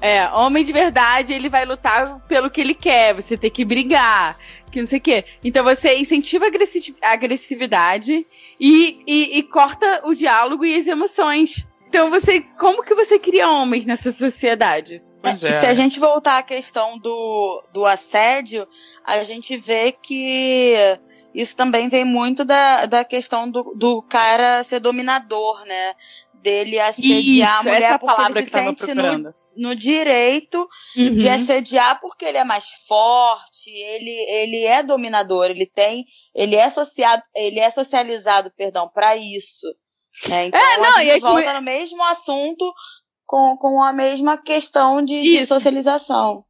[0.00, 4.36] É, homem de verdade, ele vai lutar pelo que ele quer, você tem que brigar,
[4.70, 5.24] que não sei o quê.
[5.42, 8.26] Então você incentiva a agressi- a agressividade
[8.60, 11.66] e, e, e corta o diálogo e as emoções.
[11.88, 15.00] Então você, como que você cria homens nessa sociedade?
[15.24, 15.34] E é.
[15.34, 18.66] se a gente voltar à questão do, do assédio,
[19.04, 20.74] a gente vê que
[21.34, 25.94] isso também vem muito da, da questão do, do cara ser dominador, né?
[26.46, 30.68] Dele assediar a mulher essa porque palavra ele que se tava sente no, no direito
[30.94, 31.34] de Uhum.
[31.34, 37.20] assediar porque ele é mais forte, ele, ele é dominador, ele tem, ele é associado,
[37.34, 39.66] ele é socializado, perdão, para isso.
[40.28, 40.46] Né?
[40.46, 42.72] Então É, não, a gente volta no mesmo assunto
[43.24, 45.48] com, com a mesma questão de, de Isso.
[45.48, 46.44] socialização.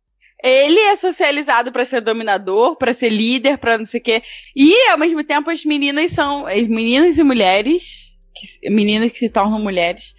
[0.44, 4.22] Ele é socializado pra ser dominador, pra ser líder, pra não sei o quê.
[4.54, 9.30] E ao mesmo tempo as meninas são, as meninas e mulheres, que- meninas que se
[9.30, 10.14] tornam mulheres,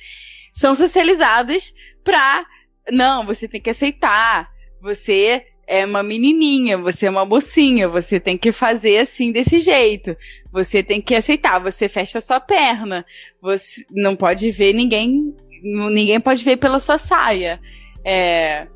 [0.52, 2.46] são socializadas pra
[2.92, 4.50] não, você tem que aceitar.
[4.82, 10.16] Você é uma menininha, você é uma mocinha, você tem que fazer assim desse jeito.
[10.52, 13.06] Você tem que aceitar, você fecha sua perna.
[13.42, 17.60] Você não pode ver ninguém, ninguém pode ver pela sua saia.
[18.06, 18.68] É,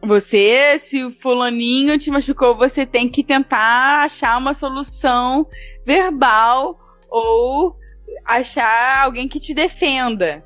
[0.00, 5.44] você, se o fulaninho te machucou, você tem que tentar achar uma solução
[5.84, 6.78] verbal
[7.10, 7.74] ou
[8.24, 10.42] achar alguém que te defenda.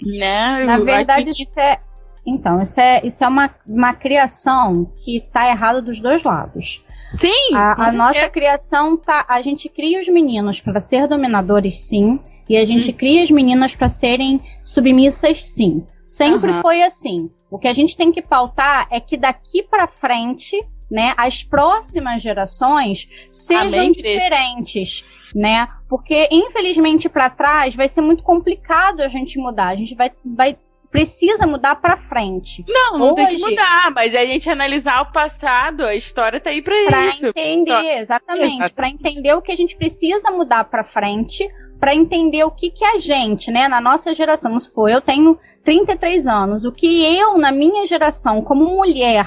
[0.00, 0.64] Né?
[0.64, 1.80] Na verdade, que- isso é.
[2.24, 6.84] Então, isso é, isso é uma, uma criação que tá errada dos dois lados.
[7.12, 7.54] Sim!
[7.54, 8.30] A, a nossa certeza.
[8.30, 9.24] criação tá.
[9.28, 12.20] A gente cria os meninos para ser dominadores, sim.
[12.48, 12.94] E a gente Hum.
[12.94, 15.84] cria as meninas para serem submissas, sim.
[16.04, 16.62] Sempre Aham.
[16.62, 17.30] foi assim.
[17.50, 20.58] O que a gente tem que pautar é que daqui para frente,
[20.92, 25.02] né, as próximas gerações sejam Amém, diferentes,
[25.34, 25.66] né?
[25.88, 29.68] Porque infelizmente para trás vai ser muito complicado a gente mudar.
[29.68, 30.56] A gente vai, vai
[30.90, 32.62] precisa mudar para frente.
[32.68, 36.50] Não, não tem que Hoje- mudar, mas a gente analisar o passado, a história tá
[36.50, 37.26] aí Para isso.
[37.28, 38.74] entender, exatamente, Exatamente.
[38.74, 41.48] para entender o que a gente precisa mudar para frente,
[41.80, 45.38] para entender o que que a gente, né, na nossa geração, vamos supor, eu tenho
[45.64, 49.24] 33 anos, o que eu na minha geração como mulher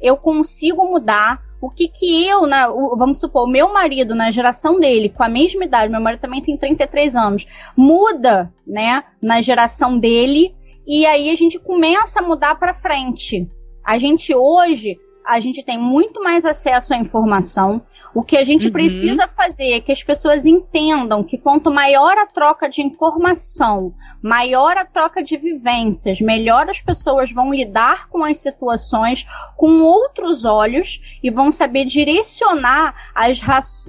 [0.00, 4.30] eu consigo mudar, o que que eu, na, o, vamos supor, o meu marido, na
[4.30, 9.42] geração dele, com a mesma idade, meu marido também tem 33 anos, muda, né, na
[9.42, 10.54] geração dele,
[10.86, 13.48] e aí a gente começa a mudar para frente.
[13.84, 17.82] A gente hoje, a gente tem muito mais acesso à informação,
[18.18, 18.72] o que a gente uhum.
[18.72, 24.76] precisa fazer é que as pessoas entendam que quanto maior a troca de informação, maior
[24.76, 29.24] a troca de vivências, melhor as pessoas vão lidar com as situações
[29.56, 33.40] com outros olhos e vão saber direcionar as,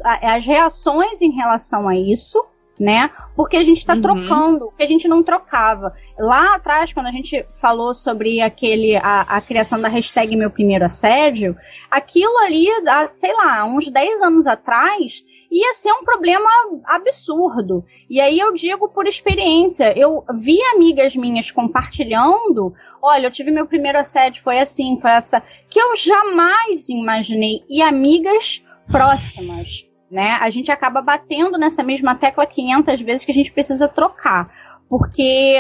[0.04, 2.46] as reações em relação a isso
[2.80, 3.10] né?
[3.36, 4.02] Porque a gente está uhum.
[4.02, 5.94] trocando o que a gente não trocava.
[6.18, 10.86] Lá atrás, quando a gente falou sobre aquele a, a, criação da hashtag Meu Primeiro
[10.86, 11.58] Assédio,
[11.92, 16.50] aquilo ali, há, sei lá, uns 10 anos atrás, ia ser um problema
[16.86, 17.84] absurdo.
[18.10, 23.68] E aí eu digo por experiência, eu vi amigas minhas compartilhando, olha, eu tive meu
[23.68, 27.63] primeiro assédio, foi assim, foi essa, que eu jamais imaginei.
[27.68, 30.38] E amigas próximas né?
[30.41, 34.50] A gente acaba batendo nessa mesma tecla 500 vezes que a gente precisa trocar,
[34.89, 35.58] porque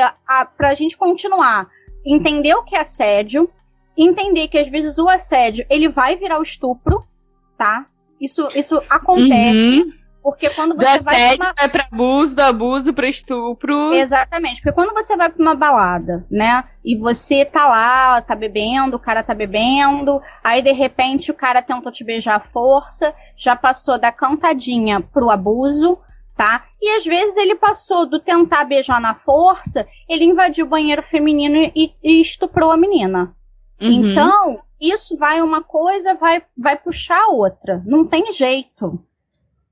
[0.57, 1.67] para a gente continuar,
[2.05, 3.49] entender o que é assédio,
[3.97, 7.03] entender que às vezes o assédio ele vai virar o estupro,
[7.57, 7.85] tá?
[8.19, 9.81] Isso, isso acontece.
[9.81, 9.93] Uhum.
[10.21, 11.37] Porque quando você da vai.
[11.37, 11.53] Pra uma...
[11.57, 13.93] vai pra abuso, do abuso pra estupro.
[13.93, 14.61] Exatamente.
[14.61, 16.63] Porque quando você vai pra uma balada, né?
[16.83, 21.61] E você tá lá, tá bebendo, o cara tá bebendo, aí de repente o cara
[21.61, 25.97] tentou te beijar à força, já passou da cantadinha pro abuso,
[26.35, 26.65] tá?
[26.81, 31.71] E às vezes ele passou do tentar beijar na força, ele invadiu o banheiro feminino
[31.75, 33.33] e, e estuprou a menina.
[33.81, 33.91] Uhum.
[33.91, 37.81] Então, isso vai uma coisa, vai, vai puxar outra.
[37.85, 39.03] Não tem jeito.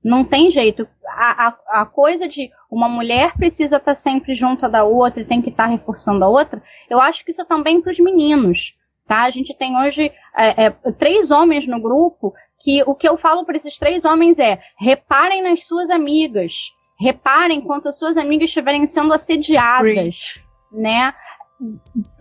[0.08, 0.88] Não tem jeito.
[1.06, 5.42] A, a, a, coisa de uma mulher precisa estar sempre junto da outra e tem
[5.42, 8.74] que estar reforçando a outra, eu acho que isso é também para os meninos.
[9.06, 9.24] Tá?
[9.24, 13.44] A gente tem hoje é, é, três homens no grupo que o que eu falo
[13.44, 16.72] para esses três homens é: reparem nas suas amigas.
[16.98, 20.40] Reparem quanto as suas amigas estiverem sendo assediadas.
[20.72, 21.12] Né?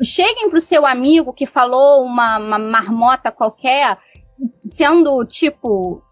[0.04, 3.98] Cheguem para o seu amigo que falou uma, uma marmota qualquer,
[4.66, 6.04] sendo tipo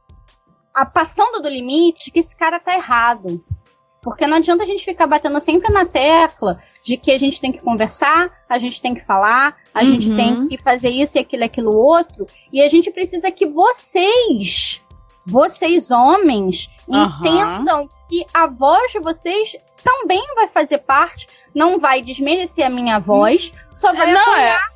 [0.76, 3.44] a, passando do limite que esse cara tá errado.
[4.02, 7.52] Porque não adianta a gente ficar batendo sempre na tecla de que a gente tem
[7.52, 9.88] que conversar, a gente tem que falar, a uhum.
[9.88, 12.28] gente tem que fazer isso e aquilo e aquilo outro.
[12.54, 14.80] E a gente precisa que vocês,
[15.26, 17.04] vocês homens, uhum.
[17.04, 23.00] entendam que a voz de vocês também vai fazer parte, não vai desmerecer a minha
[23.00, 24.72] voz, só vai não, apoiar.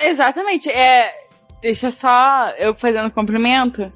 [0.00, 0.08] É...
[0.08, 0.70] Exatamente.
[0.70, 1.12] É,
[1.60, 3.92] deixa só eu fazendo cumprimento.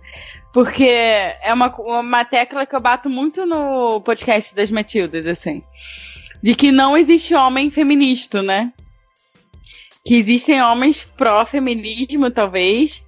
[0.53, 5.63] Porque é uma, uma tecla que eu bato muito no podcast das Matildas, assim.
[6.43, 8.73] De que não existe homem feminista, né?
[10.05, 13.05] Que existem homens pró-feminismo, talvez,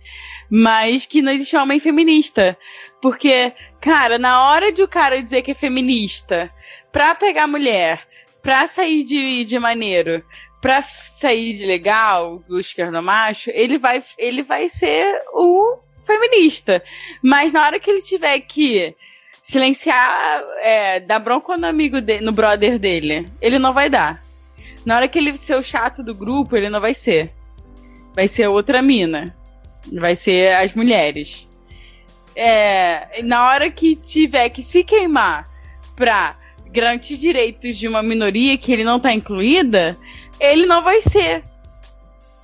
[0.51, 2.59] mas que não existe homem feminista.
[3.01, 6.53] Porque, cara, na hora de o cara dizer que é feminista,
[6.93, 8.07] pra pegar mulher,
[8.43, 10.23] pra sair de, de maneiro,
[10.61, 15.79] pra sair de legal, do esquerdo macho, ele vai, ele vai ser o
[16.11, 16.83] feminista.
[17.23, 18.95] Mas na hora que ele tiver que
[19.43, 24.23] silenciar, é, dar bronca no amigo de, no brother dele, ele não vai dar.
[24.85, 27.31] Na hora que ele ser o chato do grupo, ele não vai ser.
[28.15, 29.37] Vai ser outra mina.
[29.93, 31.49] Vai ser as mulheres.
[32.35, 35.49] É, na hora que tiver que se queimar
[35.95, 36.37] pra
[36.73, 39.97] garantir direitos de uma minoria que ele não tá incluída,
[40.39, 41.43] ele não vai ser.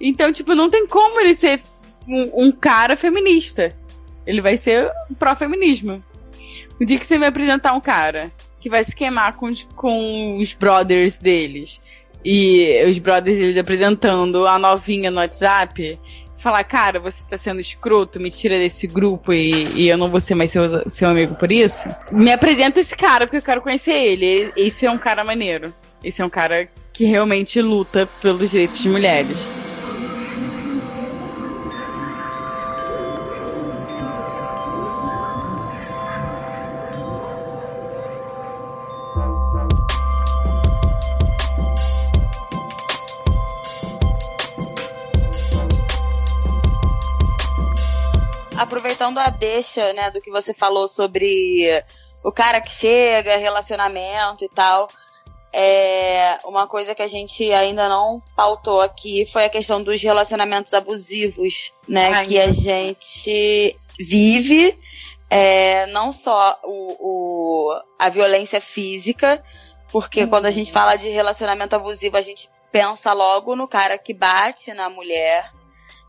[0.01, 1.61] Então, tipo, não tem como ele ser
[2.07, 3.71] um, um cara feminista.
[4.27, 6.03] Ele vai ser pró-feminismo.
[6.81, 10.53] O dia que você me apresentar um cara que vai se queimar com, com os
[10.55, 11.81] brothers deles
[12.25, 15.99] e os brothers deles apresentando a novinha no WhatsApp,
[16.37, 20.21] falar, cara, você tá sendo escroto, me tira desse grupo e, e eu não vou
[20.21, 21.89] ser mais seu, seu amigo por isso.
[22.11, 24.53] Me apresenta esse cara porque eu quero conhecer ele.
[24.57, 25.73] Esse é um cara maneiro.
[26.03, 29.47] Esse é um cara que realmente luta pelos direitos de mulheres.
[48.57, 51.83] Aproveitando a deixa, né, do que você falou sobre
[52.23, 54.89] o cara que chega, relacionamento e tal.
[55.53, 60.75] É, uma coisa que a gente ainda não pautou aqui foi a questão dos relacionamentos
[60.75, 62.11] abusivos, né?
[62.13, 64.79] Ai, que a gente vive
[65.31, 69.43] é, não só o, o, a violência física,
[69.91, 70.29] porque uhum.
[70.29, 74.75] quando a gente fala de relacionamento abusivo, a gente pensa logo no cara que bate
[74.75, 75.51] na mulher,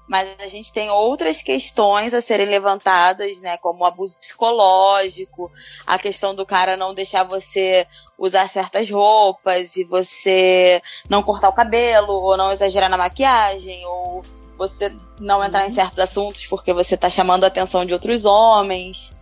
[0.07, 5.51] mas a gente tem outras questões a serem levantadas, né, como o abuso psicológico,
[5.85, 7.85] a questão do cara não deixar você
[8.17, 14.23] usar certas roupas e você não cortar o cabelo ou não exagerar na maquiagem ou
[14.57, 15.75] você não entrar em uhum.
[15.75, 19.15] certos assuntos porque você está chamando a atenção de outros homens.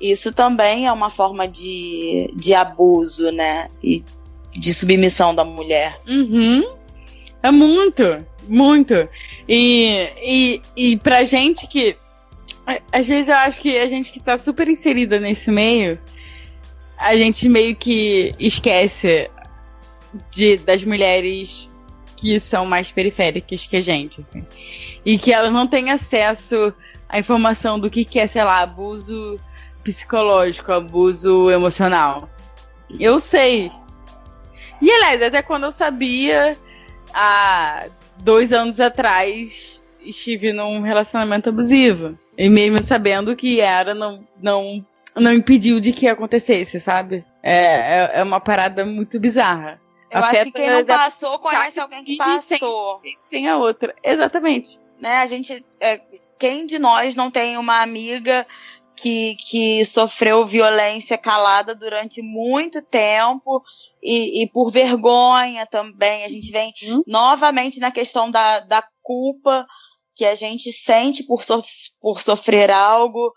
[0.00, 3.70] Isso também é uma forma de, de abuso, né?
[3.82, 4.04] E
[4.50, 5.98] de submissão da mulher.
[6.06, 6.62] Uhum.
[7.42, 8.02] É muito,
[8.48, 9.08] muito.
[9.48, 11.96] E, e, e pra gente que.
[12.90, 15.98] Às vezes eu acho que a gente que tá super inserida nesse meio,
[16.96, 19.30] a gente meio que esquece
[20.30, 21.68] de, das mulheres
[22.16, 24.46] que são mais periféricas que a gente, assim.
[25.04, 26.72] E que elas não têm acesso
[27.06, 29.38] à informação do que, que é, sei lá, abuso
[29.82, 32.30] psicológico, abuso emocional.
[32.98, 33.70] Eu sei.
[34.80, 36.56] E aliás, até quando eu sabia,
[37.12, 37.86] há
[38.24, 42.18] dois anos atrás, estive num relacionamento abusivo.
[42.36, 47.24] E mesmo sabendo que era, não, não, não impediu de que acontecesse, sabe?
[47.42, 49.80] É, é, é uma parada muito bizarra.
[50.10, 53.00] Eu Afeta acho que quem não passou conhece alguém que passou.
[53.02, 53.94] Sem, sem a outra.
[54.02, 54.80] Exatamente.
[55.00, 55.64] Né, a gente.
[55.80, 56.00] É,
[56.38, 58.46] quem de nós não tem uma amiga
[58.96, 63.62] que, que sofreu violência calada durante muito tempo
[64.04, 66.24] e, e por vergonha também.
[66.24, 67.02] A gente vem uhum.
[67.06, 69.66] novamente na questão da, da culpa
[70.14, 71.68] que a gente sente por, sof
[72.00, 73.32] por sofrer algo.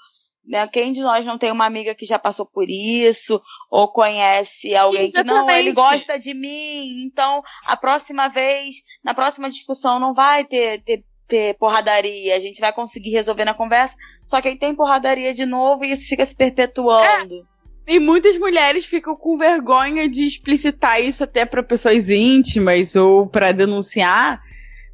[0.46, 0.68] Né?
[0.68, 5.08] Quem de nós não tem uma amiga que já passou por isso, ou conhece alguém
[5.08, 5.34] Exatamente.
[5.34, 10.46] que não, ele gosta de mim, então a próxima vez, na próxima discussão, não vai
[10.46, 14.74] ter, ter ter porradaria, a gente vai conseguir resolver na conversa, só que aí tem
[14.74, 17.36] porradaria de novo e isso fica se perpetuando.
[17.36, 17.57] É.
[17.88, 23.54] E muitas mulheres ficam com vergonha de explicitar isso até para pessoas íntimas ou para
[23.54, 24.42] denunciar,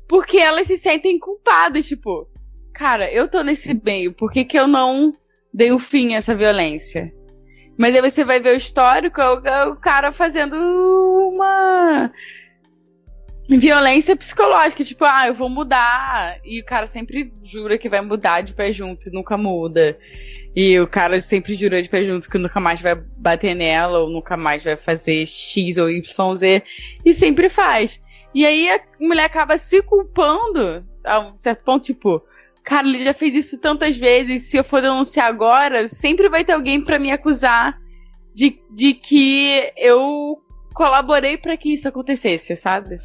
[0.08, 2.30] porque elas se sentem culpadas, tipo,
[2.72, 5.12] cara, eu tô nesse meio, por que, que eu não
[5.52, 7.12] dei um fim a essa violência?
[7.80, 10.56] Mas aí você vai ver o histórico, o cara fazendo
[11.34, 12.12] uma
[13.50, 16.39] violência psicológica, tipo, ah, eu vou mudar.
[16.44, 19.98] E o cara sempre jura que vai mudar de pé junto e nunca muda.
[20.56, 24.10] E o cara sempre jura de pé junto que nunca mais vai bater nela, ou
[24.10, 26.64] nunca mais vai fazer X ou Y, Z.
[27.04, 28.02] E sempre faz.
[28.34, 32.24] E aí a mulher acaba se culpando a um certo ponto, tipo,
[32.64, 36.54] cara, ele já fez isso tantas vezes, se eu for denunciar agora, sempre vai ter
[36.54, 37.78] alguém para me acusar
[38.34, 40.41] de, de que eu
[40.74, 42.98] colaborei para que isso acontecesse, sabe?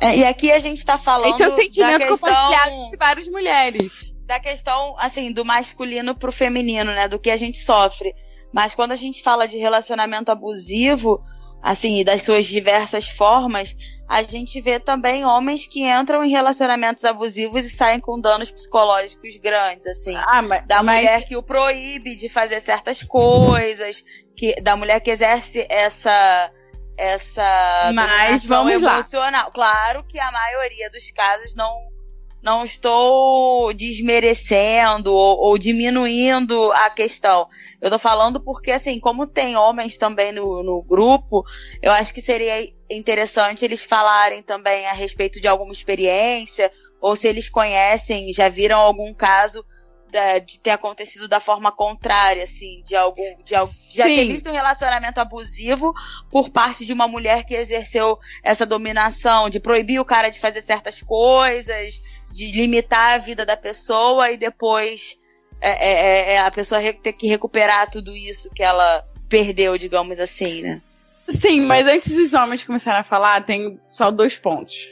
[0.00, 1.34] É, e aqui a gente tá falando.
[1.34, 4.14] Esse é o sentimento questão, compartilhado de várias mulheres.
[4.26, 7.08] Da questão, assim, do masculino pro feminino, né?
[7.08, 8.14] Do que a gente sofre.
[8.52, 11.20] Mas quando a gente fala de relacionamento abusivo,
[11.62, 13.76] assim, das suas diversas formas,
[14.08, 19.36] a gente vê também homens que entram em relacionamentos abusivos e saem com danos psicológicos
[19.36, 20.16] grandes, assim.
[20.16, 20.98] Ah, mas, da mas...
[20.98, 24.02] mulher que o proíbe de fazer certas coisas,
[24.36, 26.50] que da mulher que exerce essa
[26.98, 29.44] essa Mas vamos emocional.
[29.44, 29.50] Lá.
[29.52, 31.72] Claro que a maioria dos casos não
[32.40, 37.48] não estou desmerecendo ou, ou, diminuindo a questão.
[37.80, 41.44] Eu tô falando porque, assim, como tem homens também no, no grupo,
[41.82, 46.70] eu acho que seria interessante eles falarem também a respeito de alguma experiência,
[47.00, 49.64] ou se eles conhecem, já viram algum caso
[50.44, 53.36] de ter acontecido da forma contrária, assim, de algum.
[53.38, 55.94] De, de já ter visto um relacionamento abusivo
[56.30, 60.62] por parte de uma mulher que exerceu essa dominação, de proibir o cara de fazer
[60.62, 65.18] certas coisas, de limitar a vida da pessoa e depois
[65.60, 70.18] é, é, é, é a pessoa ter que recuperar tudo isso que ela perdeu, digamos
[70.20, 70.82] assim, né?
[71.28, 74.88] Sim, mas antes dos homens começarem a falar, tem só dois pontos.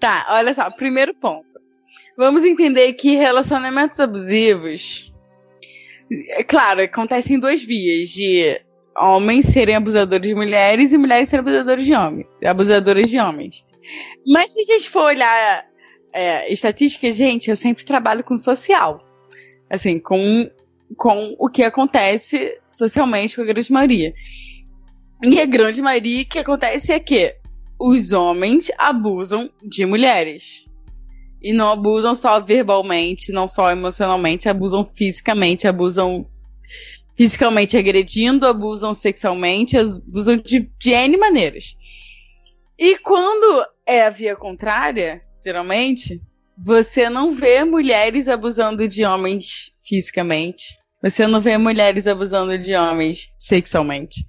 [0.00, 1.47] Tá, olha só, primeiro ponto.
[2.16, 5.12] Vamos entender que relacionamentos abusivos,
[6.30, 8.60] é claro, acontecem em duas vias, de
[8.96, 13.64] homens serem abusadores de mulheres e mulheres serem abusadores de homens, abusadoras de homens.
[14.26, 15.64] Mas se a gente for olhar
[16.12, 19.04] é, estatísticas, gente, eu sempre trabalho com social.
[19.70, 20.50] Assim, com,
[20.96, 24.14] com o que acontece socialmente com a grande maioria.
[25.22, 27.34] E a grande maioria que acontece é que
[27.78, 30.64] os homens abusam de mulheres.
[31.42, 36.26] E não abusam só verbalmente, não só emocionalmente, abusam fisicamente, abusam
[37.16, 41.76] fisicamente agredindo, abusam sexualmente, abusam de, de N maneiras.
[42.78, 46.20] E quando é a via contrária, geralmente,
[46.56, 50.76] você não vê mulheres abusando de homens fisicamente.
[51.02, 54.24] Você não vê mulheres abusando de homens sexualmente.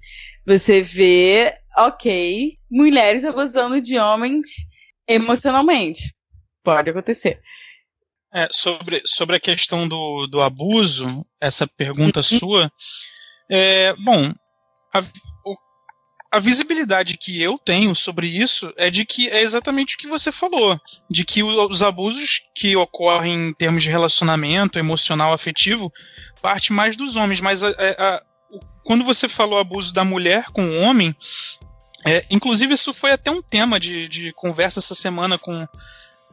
[0.46, 4.48] Você vê, ok, mulheres abusando de homens
[5.08, 6.14] emocionalmente.
[6.62, 7.40] Pode acontecer.
[8.32, 11.06] É, sobre, sobre a questão do, do abuso,
[11.40, 12.38] essa pergunta uhum.
[12.38, 12.72] sua,
[13.50, 14.32] é, bom,
[14.94, 15.00] a,
[15.44, 15.56] o,
[16.32, 20.30] a visibilidade que eu tenho sobre isso é de que é exatamente o que você
[20.30, 20.80] falou,
[21.10, 25.92] de que os abusos que ocorrem em termos de relacionamento emocional, afetivo,
[26.40, 28.22] parte mais dos homens, mas a, a,
[28.84, 31.14] quando você falou abuso da mulher com o homem,
[32.06, 35.66] é, inclusive isso foi até um tema de, de conversa essa semana com,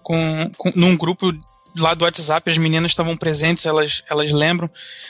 [0.08, 1.38] com, com num grupo
[1.76, 4.70] lá do WhatsApp, as meninas estavam presentes, elas, elas lembram,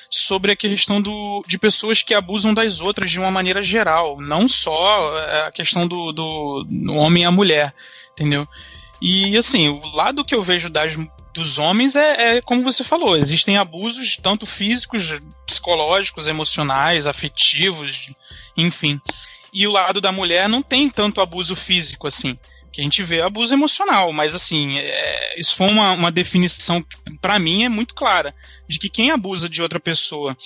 [0.09, 4.49] sobre a questão do, de pessoas que abusam das outras de uma maneira geral, não
[4.49, 7.71] só é, a questão do, do, do homem e a mulher,
[8.11, 8.47] entendeu?
[8.99, 10.97] E assim, o lado que eu vejo das,
[11.31, 15.13] dos homens é, é, como você falou, existem abusos tanto físicos,
[15.45, 18.09] psicológicos, emocionais, afetivos,
[18.57, 18.99] enfim.
[19.53, 22.35] E o lado da mulher não tem tanto abuso físico assim
[22.77, 27.17] que a gente vê abuso emocional, mas assim, é, isso foi uma, uma definição que
[27.19, 28.35] para mim é muito clara,
[28.67, 30.37] de que quem abusa de outra pessoa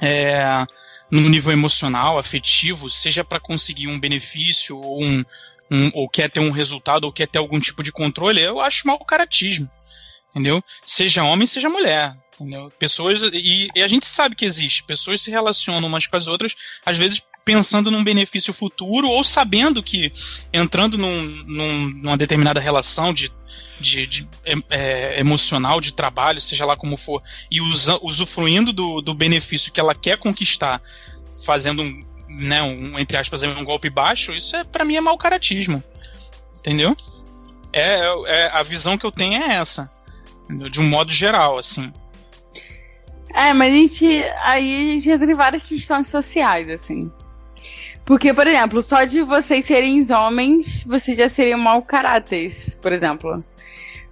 [0.00, 0.64] é,
[1.10, 5.24] no nível emocional, afetivo, seja para conseguir um benefício ou, um,
[5.68, 8.86] um, ou quer ter um resultado ou quer ter algum tipo de controle, eu acho
[8.86, 9.68] mau caratismo,
[10.30, 10.62] entendeu?
[10.86, 12.16] Seja homem, seja mulher.
[12.38, 12.70] Entendeu?
[12.78, 13.22] Pessoas.
[13.32, 14.84] E, e, a gente sabe que existe.
[14.84, 19.80] Pessoas se relacionam umas com as outras, às vezes pensando num benefício futuro ou sabendo
[19.80, 20.12] que
[20.52, 23.32] entrando num, num, numa determinada relação de,
[23.80, 24.28] de, de
[24.68, 29.78] é, emocional, de trabalho, seja lá como for, e usa, usufruindo do, do benefício que
[29.78, 30.82] ela quer conquistar,
[31.44, 35.16] fazendo um, né, um, entre aspas, um golpe baixo, isso é para mim é mau
[35.16, 35.82] caratismo.
[36.58, 36.96] Entendeu?
[37.72, 39.90] É, é, a visão que eu tenho é essa.
[40.70, 41.92] De um modo geral, assim.
[43.32, 44.24] É, mas a gente.
[44.42, 47.10] Aí a gente entra em várias questões sociais, assim.
[48.04, 53.44] Porque, por exemplo, só de vocês serem homens, vocês já seriam mau caráteres, por exemplo.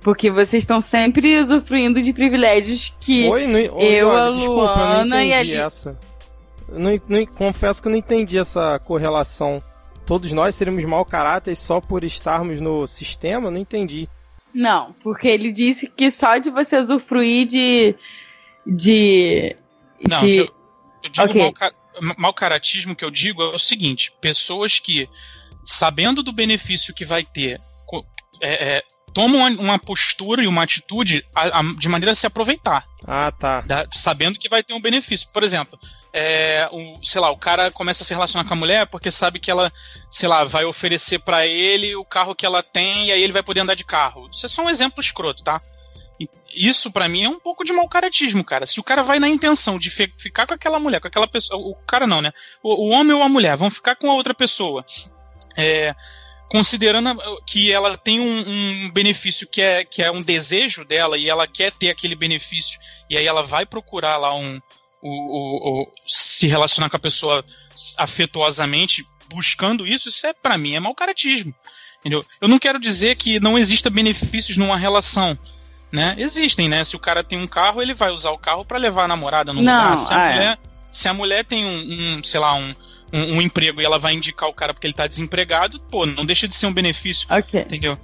[0.00, 5.24] Porque vocês estão sempre usufruindo de privilégios que oi, não, oi, eu, olha, a Luana
[5.24, 5.96] e a essa.
[6.68, 9.62] Não, não, confesso que eu não entendi essa correlação.
[10.04, 13.50] Todos nós seríamos mau caráter só por estarmos no sistema?
[13.50, 14.08] Não entendi.
[14.52, 17.94] Não, porque ele disse que só de você usufruir de.
[18.66, 19.56] De.
[20.00, 20.36] Não, de...
[20.36, 20.54] eu,
[21.02, 21.70] eu digo okay.
[22.18, 25.08] mau caratismo que eu digo é o seguinte: pessoas que,
[25.64, 27.60] sabendo do benefício que vai ter,
[28.40, 32.84] é, é, tomam uma postura e uma atitude a, a, de maneira a se aproveitar.
[33.06, 33.60] Ah, tá.
[33.60, 35.28] Da, sabendo que vai ter um benefício.
[35.32, 35.78] Por exemplo,
[36.12, 39.38] é, o, sei lá, o cara começa a se relacionar com a mulher porque sabe
[39.38, 39.72] que ela,
[40.10, 43.42] sei lá, vai oferecer para ele o carro que ela tem e aí ele vai
[43.42, 44.28] poder andar de carro.
[44.32, 45.60] Isso é só um exemplo escroto, tá?
[46.54, 48.66] Isso para mim é um pouco de mau caratismo, cara.
[48.66, 51.74] Se o cara vai na intenção de ficar com aquela mulher, com aquela pessoa, o
[51.74, 52.32] cara não, né?
[52.62, 54.84] O, o homem ou a mulher vão ficar com a outra pessoa,
[55.56, 55.94] é,
[56.48, 58.44] considerando que ela tem um,
[58.86, 62.78] um, benefício que é, que é um desejo dela e ela quer ter aquele benefício
[63.10, 64.60] e aí ela vai procurar lá um
[65.02, 67.44] o, o, o se relacionar com a pessoa
[67.98, 71.54] afetuosamente buscando isso, isso é para mim é mau caratismo.
[72.00, 72.24] Entendeu?
[72.40, 75.38] Eu não quero dizer que não exista benefícios numa relação
[75.94, 76.16] né?
[76.18, 76.82] Existem, né?
[76.82, 79.52] Se o cara tem um carro, ele vai usar o carro para levar a namorada
[79.52, 79.96] no não, lugar.
[79.98, 80.32] Se a, é.
[80.32, 80.58] mulher,
[80.90, 82.74] se a mulher tem um, um sei lá, um,
[83.12, 86.26] um, um, emprego e ela vai indicar o cara porque ele tá desempregado, pô, não
[86.26, 87.28] deixa de ser um benefício.
[87.62, 87.96] Entendeu?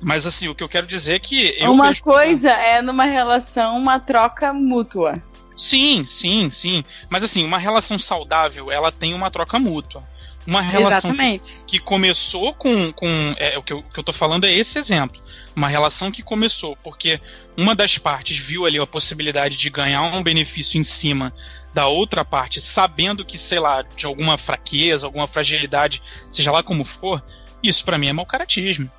[0.00, 1.56] Mas assim, o que eu quero dizer é que.
[1.62, 2.02] uma vejo...
[2.02, 5.22] coisa é numa relação uma troca mútua.
[5.56, 6.84] Sim, sim, sim.
[7.08, 10.02] Mas assim, uma relação saudável, ela tem uma troca mútua.
[10.46, 12.92] Uma relação que, que, começou com.
[12.92, 13.06] com
[13.38, 15.22] é, o que eu, que eu tô falando é esse exemplo.
[15.56, 17.20] Uma relação que começou porque
[17.56, 21.32] uma das partes viu ali a possibilidade de ganhar um benefício em cima
[21.72, 26.84] da outra parte, sabendo que, sei lá, de alguma fraqueza, alguma fragilidade, seja lá como
[26.84, 27.24] for,
[27.62, 28.90] isso para mim é mau caratismo.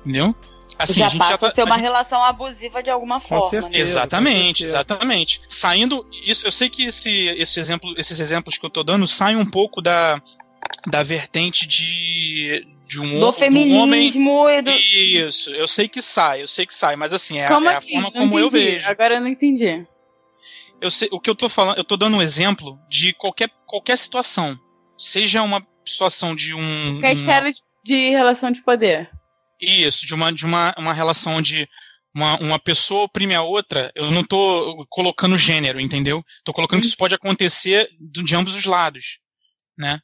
[0.00, 0.34] Entendeu?
[0.78, 1.84] Assim, já a gente passa já tá, a ser uma gente...
[1.84, 3.48] relação abusiva de alguma forma.
[3.48, 3.78] Certeza, né?
[3.78, 5.40] Exatamente, exatamente.
[5.48, 6.06] Saindo.
[6.24, 9.46] Isso, eu sei que esse, esse exemplo, esses exemplos que eu tô dando saem um
[9.46, 10.20] pouco da,
[10.86, 14.58] da vertente de, de um do feminismo homem.
[14.58, 14.70] e do...
[14.70, 17.96] Isso, eu sei que sai, eu sei que sai, mas assim, é, como é assim?
[17.96, 18.88] a forma como eu vejo.
[18.88, 19.86] Agora eu não entendi.
[20.80, 23.96] Eu sei, o que eu tô falando, eu tô dando um exemplo de qualquer, qualquer
[23.96, 24.58] situação.
[24.96, 26.92] Seja uma situação de um.
[26.94, 27.50] Qualquer um, esfera
[27.84, 29.10] de relação de poder.
[29.60, 31.68] Isso, de uma, de uma, uma relação onde
[32.14, 36.24] uma, uma pessoa oprime a outra, eu não tô colocando gênero, entendeu?
[36.44, 36.80] Tô colocando hum.
[36.80, 39.18] que isso pode acontecer de ambos os lados,
[39.76, 40.00] né?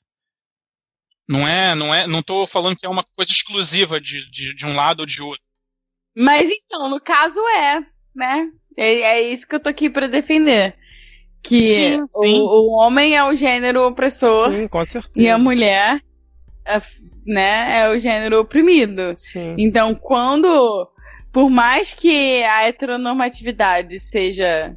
[1.28, 4.66] Não é, não é, não estou falando que é uma coisa exclusiva de, de, de,
[4.66, 5.42] um lado ou de outro.
[6.16, 7.80] Mas então, no caso é,
[8.14, 8.50] né?
[8.76, 10.76] É, é isso que eu tô aqui para defender.
[11.42, 12.40] Que sim, sim.
[12.40, 15.12] O, o, homem é o gênero opressor sim, com certeza.
[15.16, 16.00] e a mulher
[16.64, 16.80] é,
[17.26, 19.14] né, é o gênero oprimido.
[19.16, 19.56] Sim.
[19.58, 20.88] Então, quando
[21.32, 24.76] por mais que a heteronormatividade seja.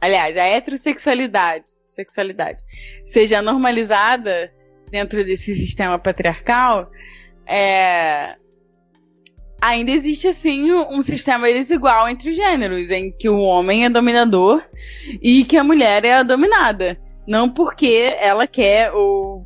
[0.00, 2.64] Aliás, a heterossexualidade sexualidade
[3.04, 4.50] seja normalizada
[4.90, 6.90] dentro desse sistema patriarcal,
[7.46, 8.36] é,
[9.60, 14.62] ainda existe assim um sistema desigual entre os gêneros, em que o homem é dominador
[15.20, 16.98] e que a mulher é a dominada.
[17.28, 19.42] Não porque ela quer ou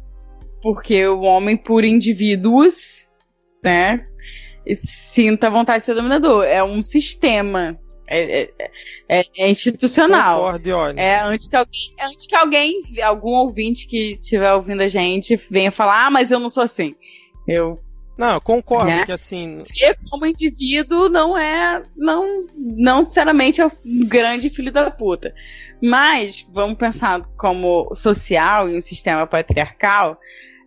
[0.63, 3.07] porque o homem, por indivíduos,
[3.63, 4.07] né,
[4.73, 6.45] sinta vontade de ser dominador.
[6.45, 7.79] É um sistema.
[8.09, 8.71] É, é,
[9.09, 10.39] é, é institucional.
[10.39, 11.01] Concordo.
[11.01, 15.71] É, antes que, alguém, antes que alguém, algum ouvinte que estiver ouvindo a gente, venha
[15.71, 16.95] falar, ah, mas eu não sou assim.
[17.49, 17.81] Eu
[18.17, 19.05] não, concordo né?
[19.05, 19.61] que assim.
[19.65, 21.83] Ser como indivíduo não é.
[21.97, 25.35] Não, não necessariamente é um grande filho da puta.
[25.83, 30.19] Mas, vamos pensar como social e um sistema patriarcal,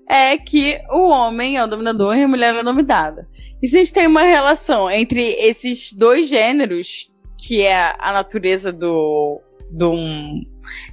[0.09, 3.27] é que o homem é o dominador e a mulher é a dominada.
[3.61, 8.71] E se a gente tem uma relação entre esses dois gêneros, que é a natureza
[8.71, 10.43] do, de um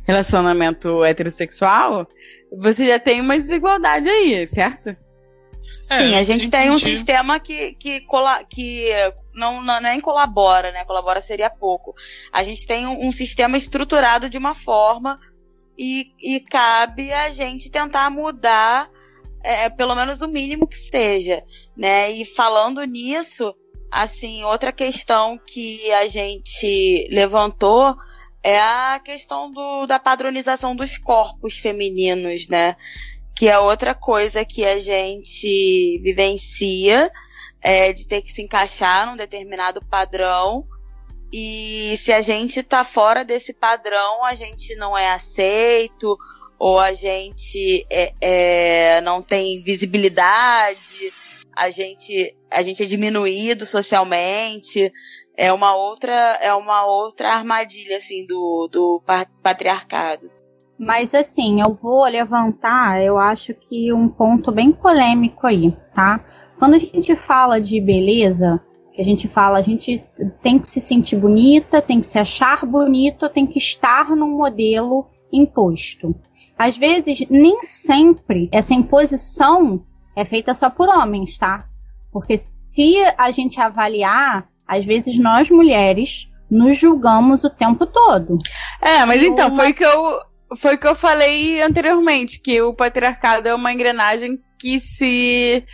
[0.05, 2.07] relacionamento heterossexual,
[2.57, 4.97] você já tem uma desigualdade aí, certo?
[5.91, 8.89] É, Sim, a gente tem um sistema que, que, cola, que
[9.35, 10.85] não, não nem colabora, né?
[10.85, 11.95] Colabora seria pouco.
[12.33, 15.19] A gente tem um, um sistema estruturado de uma forma
[15.77, 18.91] e, e cabe a gente tentar mudar
[19.43, 21.43] é, pelo menos o mínimo que seja,
[21.77, 22.11] né?
[22.11, 23.55] E falando nisso,
[23.95, 27.97] assim, outra questão que a gente levantou
[28.43, 32.77] é a questão do, da padronização dos corpos femininos, né?
[33.35, 37.11] que é outra coisa que a gente vivencia,
[37.61, 40.65] é, de ter que se encaixar num determinado padrão.
[41.33, 46.17] E se a gente tá fora desse padrão, a gente não é aceito,
[46.59, 51.13] ou a gente é, é, não tem visibilidade,
[51.57, 54.93] a gente, a gente é diminuído socialmente.
[55.37, 59.03] É uma outra, é uma outra armadilha assim do, do
[59.43, 60.31] patriarcado.
[60.79, 66.25] Mas assim, eu vou levantar, eu acho que um ponto bem polêmico aí, tá?
[66.59, 68.61] Quando a gente fala de beleza,
[68.93, 70.05] que a gente fala, a gente
[70.43, 75.07] tem que se sentir bonita, tem que se achar bonito, tem que estar num modelo
[75.33, 76.15] imposto.
[76.57, 79.85] Às vezes, nem sempre essa imposição
[80.17, 81.67] é feita só por homens, tá?
[82.13, 88.39] Porque se a gente avaliar, às vezes nós mulheres nos julgamos o tempo todo.
[88.81, 89.57] É, mas e então, uma...
[89.57, 90.21] foi que eu
[90.57, 95.65] foi o que eu falei anteriormente, que o patriarcado é uma engrenagem que se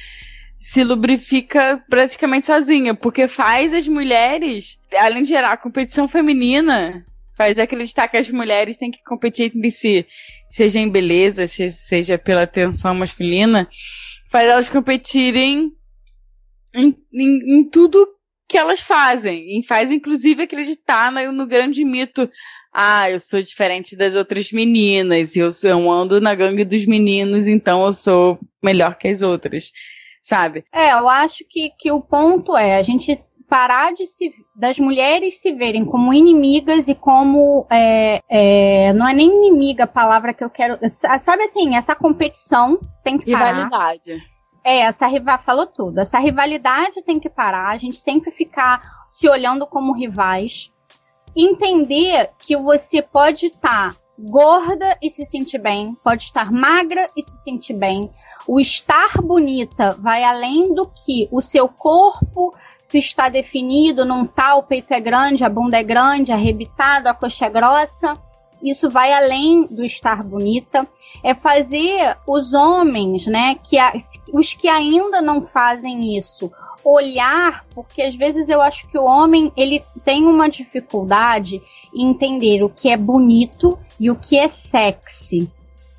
[0.58, 8.08] se lubrifica praticamente sozinha, porque faz as mulheres, além de gerar competição feminina, faz acreditar
[8.08, 10.06] que as mulheres têm que competir entre si,
[10.50, 13.66] seja em beleza, seja pela atenção masculina,
[14.30, 15.72] faz elas competirem
[16.74, 18.06] em, em, em tudo
[18.48, 22.30] que elas fazem, e faz inclusive acreditar no, no grande mito.
[22.72, 27.48] Ah, eu sou diferente das outras meninas, eu, sou, eu ando na gangue dos meninos,
[27.48, 29.72] então eu sou melhor que as outras,
[30.22, 30.64] sabe?
[30.72, 33.20] É, eu acho que, que o ponto é a gente
[33.50, 39.12] parar de se, das mulheres se verem como inimigas e como é, é, não é
[39.12, 43.52] nem inimiga a palavra que eu quero, sabe assim, essa competição tem que parar.
[43.52, 44.22] Rivalidade.
[44.62, 45.98] É, essa rival falou tudo.
[45.98, 47.70] Essa rivalidade tem que parar.
[47.70, 50.70] A gente sempre ficar se olhando como rivais
[51.34, 57.22] entender que você pode estar tá gorda e se sentir bem, pode estar magra e
[57.22, 58.10] se sentir bem.
[58.46, 62.54] O estar bonita vai além do que o seu corpo
[62.90, 67.14] se está definido, não tá, o peito é grande, a bunda é grande, arrebitado, a
[67.14, 68.14] coxa é grossa.
[68.60, 70.86] Isso vai além do estar bonita.
[71.22, 73.76] É fazer os homens, né, que
[74.32, 76.50] os que ainda não fazem isso,
[76.84, 81.62] olhar, porque às vezes eu acho que o homem ele tem uma dificuldade
[81.94, 85.48] em entender o que é bonito e o que é sexy,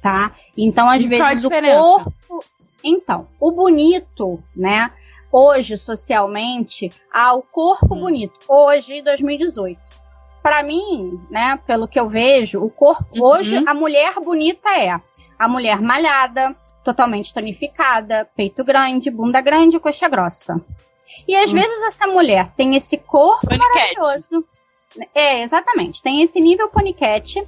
[0.01, 0.33] tá?
[0.57, 2.43] Então às e vezes o corpo,
[2.83, 4.91] então, o bonito, né?
[5.31, 8.01] Hoje socialmente, ah, o corpo hum.
[8.01, 8.33] bonito.
[8.47, 9.79] Hoje, 2018.
[10.43, 13.25] Para mim, né, pelo que eu vejo, o corpo uhum.
[13.25, 14.99] hoje a mulher bonita é
[15.37, 20.59] a mulher malhada, totalmente tonificada, peito grande, bunda grande, coxa grossa.
[21.27, 21.53] E às hum.
[21.53, 24.43] vezes essa mulher tem esse corpo maravilhoso.
[25.13, 26.01] É, exatamente.
[26.01, 27.41] Tem esse nível paniquete.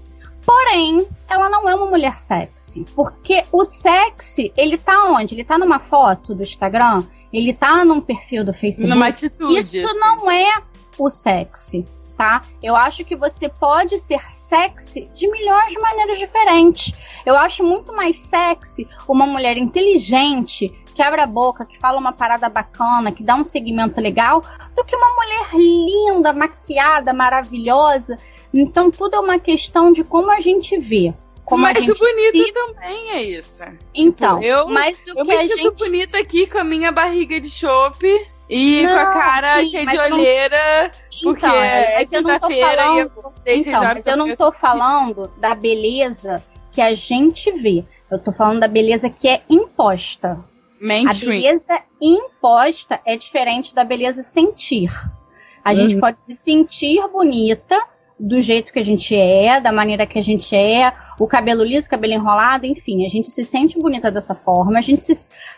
[0.45, 2.85] Porém, ela não é uma mulher sexy.
[2.95, 5.35] Porque o sexy, ele tá onde?
[5.35, 7.03] Ele tá numa foto do Instagram?
[7.33, 8.89] Ele tá num perfil do Facebook?
[8.93, 9.59] Numa atitude.
[9.59, 9.99] Isso assim.
[9.99, 10.61] não é
[10.97, 11.85] o sexy
[12.17, 12.41] tá?
[12.61, 16.93] Eu acho que você pode ser sexy de milhões de maneiras diferentes.
[17.25, 22.47] Eu acho muito mais sexy uma mulher inteligente, quebra a boca, que fala uma parada
[22.49, 24.43] bacana, que dá um segmento legal,
[24.75, 28.17] do que uma mulher linda, maquiada, maravilhosa.
[28.53, 31.13] Então tudo é uma questão de como a gente vê.
[31.51, 32.53] Mas a gente o bonito se...
[32.53, 33.63] também é isso.
[33.93, 35.75] Então, tipo, eu, mas o eu que me a sinto gente...
[35.77, 38.07] bonita aqui com a minha barriga de chope
[38.49, 40.91] e Não, com a cara sim, cheia de eu não- olheira,
[41.21, 44.01] porque Então, é mas eu não tô quinta-feira e falando- eu acordei seis Então, mas
[44.03, 44.35] da eu não manhã.
[44.37, 47.83] tô falando da beleza que a gente vê.
[48.09, 50.29] Eu tô falando da beleza que é imposta.
[50.81, 51.41] A Mainstream.
[51.41, 54.91] beleza imposta é diferente da beleza sentir.
[55.63, 56.01] A gente Uhum.
[56.01, 57.81] pode se sentir bonita
[58.25, 61.89] do jeito que a gente é, da maneira que a gente é, o cabelo liso,
[61.89, 65.13] cabelo enrolado, enfim, a gente se sente bonita dessa forma, a gente se,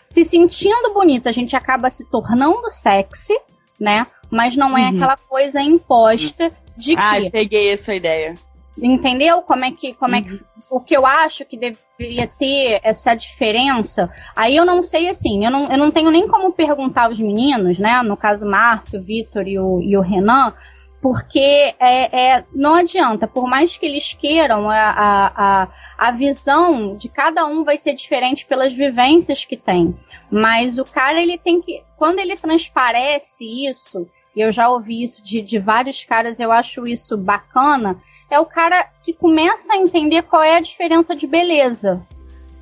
[0.08, 3.38] se sentindo bonita, a gente acaba se tornando sexy,
[3.78, 4.04] né?
[4.30, 4.96] Mas não é Uhum.
[4.96, 8.34] aquela coisa imposta de que Ah, peguei essa ideia.
[8.76, 10.24] Entendeu como é que como é Uhum.
[10.24, 14.10] que o que eu acho que deveria ter essa diferença?
[14.34, 17.78] Aí eu não sei assim, eu não, eu não tenho nem como perguntar aos meninos,
[17.78, 18.02] né?
[18.02, 20.52] No caso Márcio, Vitor e o, e o Renan,
[21.00, 25.68] porque é, é, não adianta, por mais que eles queiram, a, a,
[25.98, 29.96] a, visão de cada um vai ser diferente pelas vivências que tem.
[30.30, 31.82] Mas o cara, ele tem que.
[31.96, 36.86] Quando ele transparece isso, e eu já ouvi isso de, de vários caras, eu acho
[36.86, 42.02] isso bacana é o cara que começa a entender qual é a diferença de beleza.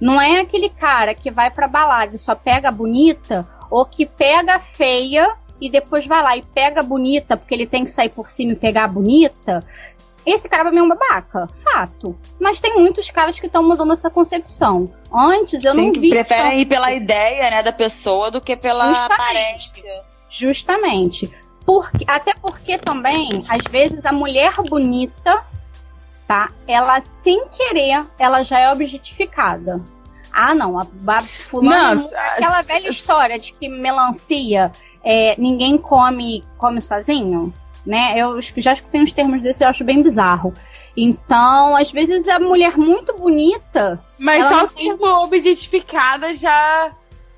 [0.00, 4.58] Não é aquele cara que vai pra balada e só pega bonita, ou que pega
[4.58, 8.28] feia e depois vai lá e pega a bonita, porque ele tem que sair por
[8.30, 9.64] cima e pegar a bonita.
[10.26, 12.16] Esse cara pra mim é um babaca, fato.
[12.40, 14.90] Mas tem muitos caras que estão mudando essa concepção.
[15.12, 16.10] Antes eu Sim, não que vi.
[16.10, 19.12] preferem ir pela ideia, né, da pessoa do que pela Justamente.
[19.12, 20.02] aparência.
[20.30, 21.30] Justamente.
[21.66, 25.42] Porque, até porque também, às vezes, a mulher bonita,
[26.26, 26.50] tá?
[26.66, 29.80] Ela, sem querer, ela já é objetificada.
[30.32, 34.72] Ah, não, a, a fulana, Não, aquela s- velha história de que melancia
[35.04, 37.52] é, ninguém come come sozinho,
[37.84, 38.14] né?
[38.16, 40.52] Eu já escutei uns termos desses, eu acho bem bizarro.
[40.96, 46.92] Então, às vezes, a mulher muito bonita, Mas só o termo objetificada já,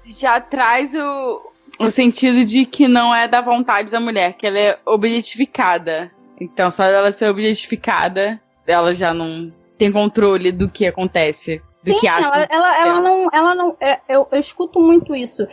[0.05, 1.51] já traz o,
[1.81, 6.13] o sentido de que não é da vontade da mulher, que ela é objetificada.
[6.41, 11.99] Então, só ela ser objetificada, ela já não tem controle do que acontece, do Sim,
[11.99, 12.27] que acha.
[12.27, 13.77] ela, ela, ela não, ela não.
[13.81, 15.47] é, eu, eu escuto muito isso.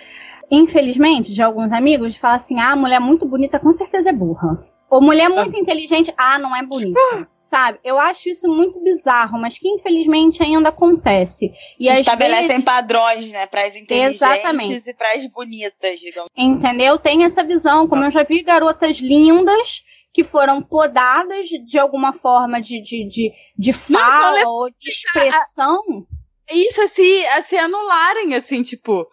[0.55, 4.63] Infelizmente, de alguns amigos, fala assim: ah, mulher muito bonita com certeza é burra.
[4.87, 7.27] Ou mulher muito inteligente, ah, não é bonita.
[7.49, 7.79] Sabe?
[7.83, 11.51] Eu acho isso muito bizarro, mas que infelizmente ainda acontece.
[11.79, 14.89] E Estabelecem vezes, padrões, né, para as inteligentes Exatamente.
[14.89, 16.29] e para as bonitas, digamos.
[16.37, 16.99] entendeu?
[16.99, 19.83] Tem essa visão, como eu já vi garotas lindas
[20.13, 26.05] que foram podadas de alguma forma de, de, de, de fala ou de expressão.
[26.51, 29.07] Isso se, a se anularem, assim, tipo,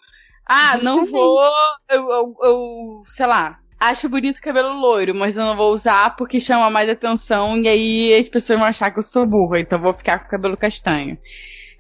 [0.53, 1.41] ah, não vou.
[1.89, 6.17] Eu, eu, eu, sei lá, acho bonito o cabelo loiro, mas eu não vou usar
[6.17, 9.79] porque chama mais atenção e aí as pessoas vão achar que eu sou burra, então
[9.79, 11.17] eu vou ficar com o cabelo castanho.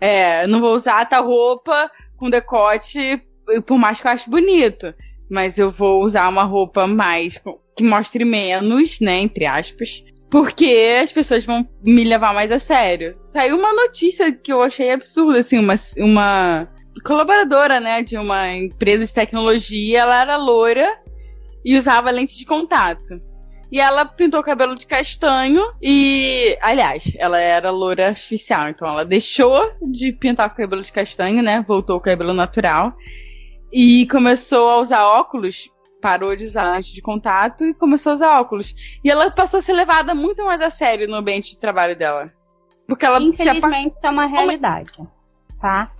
[0.01, 3.21] É, não vou usar tal roupa com decote,
[3.66, 4.95] por mais que eu ache bonito.
[5.29, 7.41] Mas eu vou usar uma roupa mais
[7.77, 9.18] que mostre menos, né?
[9.18, 10.05] Entre aspas.
[10.31, 13.18] Porque as pessoas vão me levar mais a sério.
[13.31, 16.68] Saiu uma notícia que eu achei absurda, assim, uma, uma
[17.05, 20.99] colaboradora, né, de uma empresa de tecnologia, ela era loira
[21.64, 23.20] e usava lente de contato.
[23.72, 29.05] E ela pintou o cabelo de castanho e, aliás, ela era loira artificial, então ela
[29.05, 32.97] deixou de pintar o cabelo de castanho, né, voltou o cabelo natural
[33.72, 35.70] e começou a usar óculos,
[36.03, 38.74] parou de usar lente de contato e começou a usar óculos.
[39.05, 42.32] E ela passou a ser levada muito mais a sério no ambiente de trabalho dela.
[42.88, 44.93] Porque ela se, apa Infelizmente, isso é uma realidade.
[45.61, 45.91] Tá?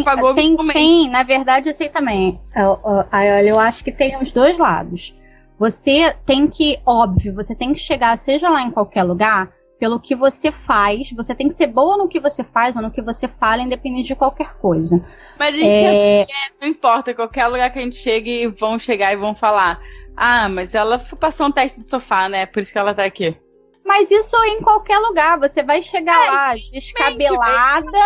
[0.00, 0.34] ela apagou
[0.72, 2.40] tem, na verdade, eu sei também.
[2.56, 5.14] Eu, eu, eu- eu acho que tem os dois lados.
[5.58, 10.14] Você tem que, óbvio, você tem que chegar, seja lá em qualquer lugar, pelo que
[10.16, 11.10] você faz.
[11.12, 14.08] Você tem que ser boa no que você faz ou no que você fala, independente
[14.08, 15.02] de qualquer coisa.
[15.38, 16.26] Mas a gente É,
[16.60, 19.80] não importa, qualquer lugar que a gente chegue, vão chegar e vão falar.
[20.16, 22.46] Ah, mas ela passou um teste de sofá, né?
[22.46, 23.36] Por isso que ela tá aqui.
[23.84, 25.38] Mas isso em qualquer lugar.
[25.38, 27.98] Você vai chegar lá descabelada,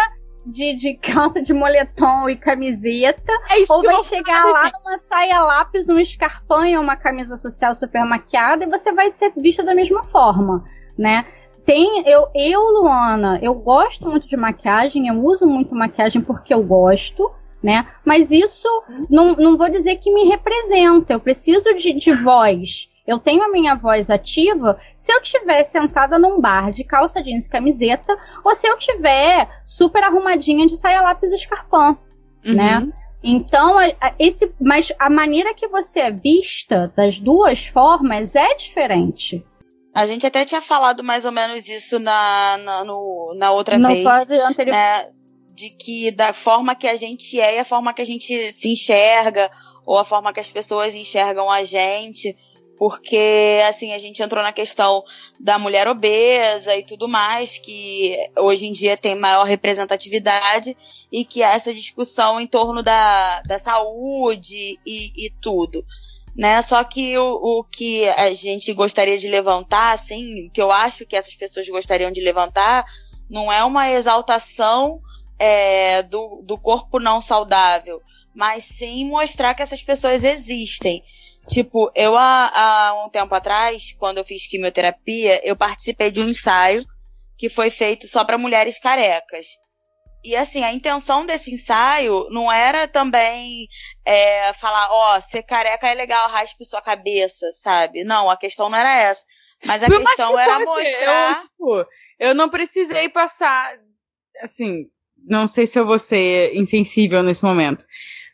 [0.45, 3.33] de, de calça de moletom e camiseta.
[3.51, 8.05] É isso Ou vai chegar lá numa saia lápis, um escarpão, uma camisa social super
[8.05, 10.65] maquiada e você vai ser vista da mesma forma,
[10.97, 11.25] né?
[11.65, 16.63] Tem, eu, eu, Luana, eu gosto muito de maquiagem, eu uso muito maquiagem porque eu
[16.63, 17.31] gosto,
[17.63, 17.87] né?
[18.05, 18.69] Mas isso
[19.09, 21.15] não, não vou dizer que me representa.
[21.15, 22.91] Eu preciso de, de voz.
[23.07, 27.47] Eu tenho a minha voz ativa se eu estiver sentada num bar de calça jeans
[27.47, 31.99] e camiseta, ou se eu tiver super arrumadinha de saia lápis e escarpão
[32.45, 32.55] Uhum.
[32.55, 32.93] né?
[33.23, 33.77] Então,
[34.19, 39.43] esse, mas a maneira que você é vista das duas formas é diferente.
[39.95, 43.89] A gente até tinha falado mais ou menos isso na, na, no, na outra no
[43.89, 44.05] vez.
[44.05, 44.55] Anterior.
[44.67, 45.11] Né,
[45.55, 48.73] de que da forma que a gente é e a forma que a gente se
[48.73, 49.51] enxerga,
[49.87, 52.37] ou a forma que as pessoas enxergam a gente
[52.79, 55.05] porque assim a gente entrou na questão
[55.39, 60.77] da mulher obesa e tudo mais que hoje em dia tem maior representatividade
[61.11, 65.85] e que há essa discussão em torno da, da saúde e, e tudo
[66.37, 66.61] né?
[66.63, 71.17] Só que o, o que a gente gostaria de levantar assim que eu acho que
[71.17, 72.85] essas pessoas gostariam de levantar
[73.31, 75.01] não é uma exaltação
[75.39, 78.03] é, do, do corpo não saudável
[78.35, 81.03] mas sim mostrar que essas pessoas existem
[81.49, 86.29] Tipo, eu há, há um tempo atrás, quando eu fiz quimioterapia, eu participei de um
[86.29, 86.85] ensaio
[87.37, 89.47] que foi feito só para mulheres carecas.
[90.25, 93.69] E assim, a intenção desse ensaio não era também
[94.07, 98.05] é, falar, ó, oh, ser careca é legal, raspe sua cabeça, sabe?
[98.05, 99.23] Não, a questão não era essa.
[99.67, 101.31] Mas a questão que era mostrar.
[101.31, 101.87] Eu, tipo,
[102.19, 103.79] eu não precisei passar.
[104.41, 104.87] Assim,
[105.27, 107.85] não sei se eu vou ser insensível nesse momento.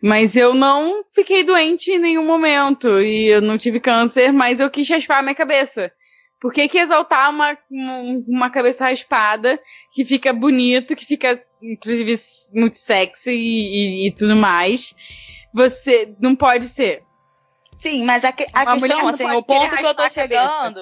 [0.03, 3.01] Mas eu não fiquei doente em nenhum momento.
[3.01, 5.93] E eu não tive câncer, mas eu quis raspar a minha cabeça.
[6.41, 7.57] Por que, que exaltar uma,
[8.27, 9.61] uma cabeça raspada,
[9.93, 12.17] que fica bonito, que fica, inclusive,
[12.55, 14.95] muito sexy e, e, e tudo mais?
[15.53, 17.03] Você não pode ser.
[17.73, 20.81] Sim, mas a, a questão, assim, o ponto que eu tô chegando.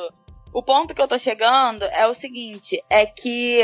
[0.52, 3.62] O ponto que eu tô chegando é o seguinte: é que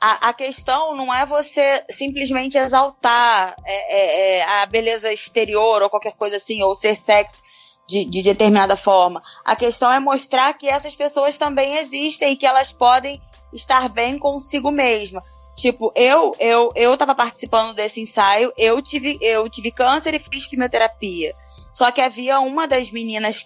[0.00, 5.90] a, a, questão não é você simplesmente exaltar é, é, é, a beleza exterior ou
[5.90, 7.42] qualquer coisa assim, ou ser sexy
[7.86, 9.22] de, de, determinada forma.
[9.44, 13.20] A questão é mostrar que essas pessoas também existem e que elas podem
[13.52, 15.22] estar bem consigo mesma.
[15.56, 20.46] Tipo, eu eu eu tava participando desse ensaio, eu tive eu tive câncer e fiz
[20.46, 21.34] quimioterapia.
[21.72, 23.44] Só que havia uma das meninas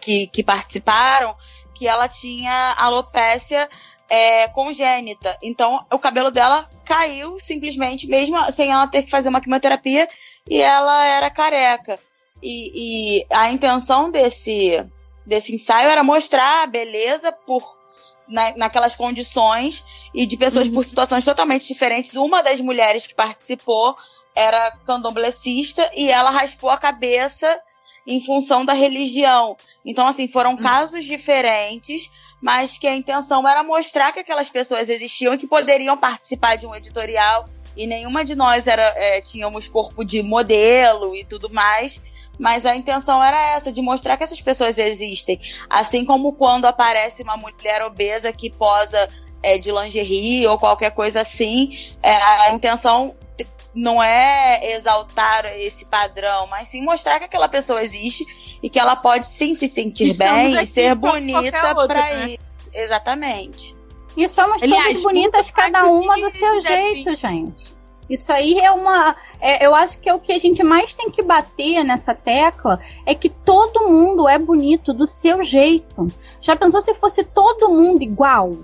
[0.00, 1.34] que, que participaram
[1.74, 3.68] que ela tinha alopécia
[4.08, 5.36] é, congênita.
[5.42, 10.08] Então, o cabelo dela caiu simplesmente, mesmo sem ela ter que fazer uma quimioterapia,
[10.48, 11.98] e ela era careca.
[12.42, 14.84] E, e a intenção desse,
[15.24, 17.76] desse ensaio era mostrar a beleza por
[18.28, 20.74] na, naquelas condições e de pessoas uhum.
[20.74, 22.14] por situações totalmente diferentes.
[22.14, 23.96] Uma das mulheres que participou
[24.34, 27.60] era candomblessista e ela raspou a cabeça
[28.06, 29.56] em função da religião.
[29.84, 32.10] Então, assim, foram casos diferentes
[32.44, 36.66] mas que a intenção era mostrar que aquelas pessoas existiam e que poderiam participar de
[36.66, 37.46] um editorial.
[37.74, 42.02] E nenhuma de nós era, é, tínhamos corpo de modelo e tudo mais.
[42.38, 45.40] Mas a intenção era essa, de mostrar que essas pessoas existem.
[45.70, 49.08] Assim como quando aparece uma mulher obesa que posa
[49.42, 51.70] é, de lingerie ou qualquer coisa assim,
[52.02, 53.14] é, a intenção
[53.74, 58.24] não é exaltar esse padrão, mas sim mostrar que aquela pessoa existe
[58.62, 62.30] e que ela pode sim se sentir Estamos bem e ser bonita para né?
[62.30, 62.40] ir.
[62.72, 63.74] Exatamente.
[64.16, 67.74] E somos Aliás, todas bonitas, cada uma do seu jeito, gente.
[68.08, 69.16] Isso aí é uma.
[69.40, 72.78] É, eu acho que é o que a gente mais tem que bater nessa tecla
[73.06, 76.06] é que todo mundo é bonito do seu jeito.
[76.40, 78.56] Já pensou se fosse todo mundo igual?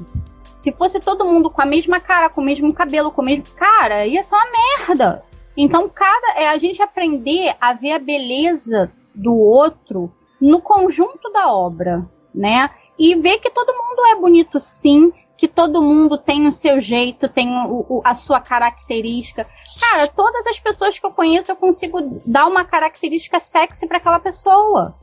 [0.60, 3.44] Se fosse todo mundo com a mesma cara, com o mesmo cabelo, com o mesmo.
[3.56, 5.24] Cara, ia ser uma merda.
[5.56, 6.34] Então, cada.
[6.38, 12.70] É a gente aprender a ver a beleza do outro no conjunto da obra, né?
[12.98, 17.26] E ver que todo mundo é bonito sim, que todo mundo tem o seu jeito,
[17.26, 19.46] tem o, o, a sua característica.
[19.80, 24.20] Cara, todas as pessoas que eu conheço, eu consigo dar uma característica sexy para aquela
[24.20, 24.94] pessoa.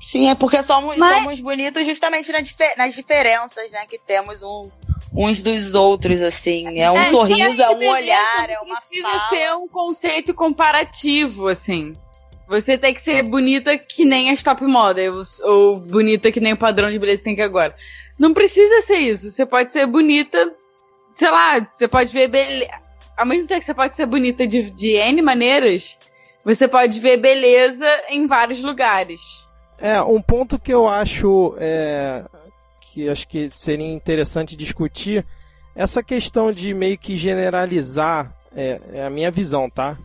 [0.00, 1.16] Sim, é porque somos, Mas...
[1.16, 4.70] somos bonitos justamente nas, nas diferenças, né, que temos um,
[5.14, 6.78] uns dos outros, assim.
[6.78, 9.28] É um é, sorriso, é um olhar, é uma precisa fala.
[9.28, 11.94] ser um conceito comparativo, assim.
[12.48, 16.56] Você tem que ser bonita que nem as top models, ou bonita que nem o
[16.56, 17.74] padrão de beleza que tem que agora.
[18.18, 19.30] Não precisa ser isso.
[19.30, 20.52] Você pode ser bonita,
[21.14, 22.70] sei lá, você pode ver beleza.
[23.16, 25.98] Ao mesmo tempo que você pode ser bonita de, de N maneiras,
[26.44, 29.45] você pode ver beleza em vários lugares.
[29.78, 32.24] É, um ponto que eu acho é,
[32.92, 35.24] que acho que seria interessante discutir
[35.74, 39.98] essa questão de meio que generalizar, é, é a minha visão, tá?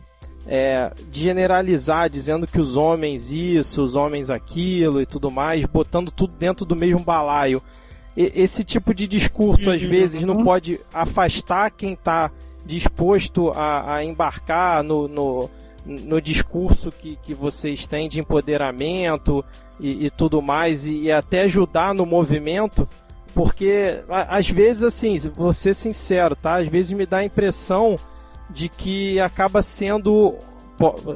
[0.46, 6.10] é, de generalizar, dizendo que os homens isso, os homens aquilo e tudo mais, botando
[6.10, 7.62] tudo dentro do mesmo balaio.
[8.16, 9.88] E, esse tipo de discurso, às uhum.
[9.88, 12.30] vezes, não pode afastar quem está
[12.64, 15.50] disposto a, a embarcar no, no,
[15.84, 19.44] no, discurso que, que vocês têm de empoderamento
[19.80, 22.88] e, e tudo mais, e, e, até ajudar no movimento,
[23.34, 26.58] porque às vezes, assim, vou ser sincero, tá?
[26.58, 27.96] Às vezes me dá a impressão
[28.50, 30.34] de que acaba sendo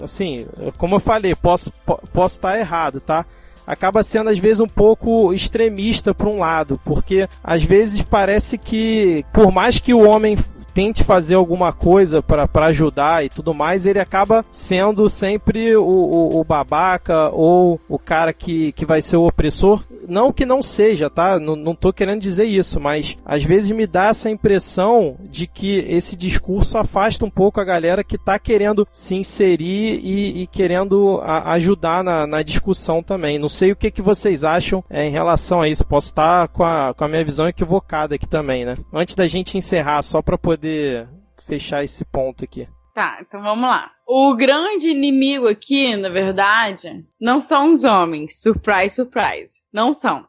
[0.02, 0.46] assim,
[0.78, 1.72] como eu falei, posso
[2.12, 3.26] posso estar errado, tá?
[3.66, 9.24] acaba sendo às vezes um pouco extremista para um lado, porque às vezes parece que
[9.32, 10.38] por mais que o homem
[10.76, 16.38] tente fazer alguma coisa para ajudar e tudo mais, ele acaba sendo sempre o, o,
[16.38, 19.82] o, babaca ou o cara que, que vai ser o opressor.
[20.06, 21.40] Não que não seja, tá?
[21.40, 25.78] Não, não tô querendo dizer isso, mas às vezes me dá essa impressão de que
[25.88, 31.22] esse discurso afasta um pouco a galera que tá querendo se inserir e, e querendo
[31.22, 33.38] ajudar na, na, discussão também.
[33.38, 35.86] Não sei o que, que vocês acham é, em relação a isso.
[35.86, 38.74] Posso estar com a, com a minha visão equivocada aqui também, né?
[38.92, 41.08] Antes da gente encerrar, só para poder poder
[41.46, 42.68] fechar esse ponto aqui.
[42.94, 43.90] Tá, então vamos lá.
[44.06, 48.40] O grande inimigo aqui, na verdade, não são os homens.
[48.40, 49.62] Surprise, surprise.
[49.72, 50.26] Não são.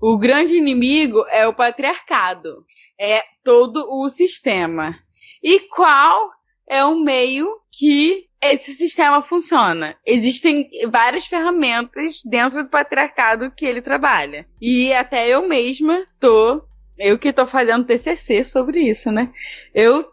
[0.00, 2.64] O grande inimigo é o patriarcado.
[2.98, 4.94] É todo o sistema.
[5.42, 6.30] E qual
[6.68, 9.96] é o meio que esse sistema funciona?
[10.06, 14.46] Existem várias ferramentas dentro do patriarcado que ele trabalha.
[14.60, 16.62] E até eu mesma tô
[17.00, 19.30] eu que tô fazendo TCC sobre isso, né?
[19.74, 20.06] Eu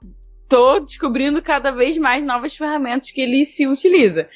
[0.48, 4.28] tô descobrindo cada vez mais novas ferramentas que ele se utiliza.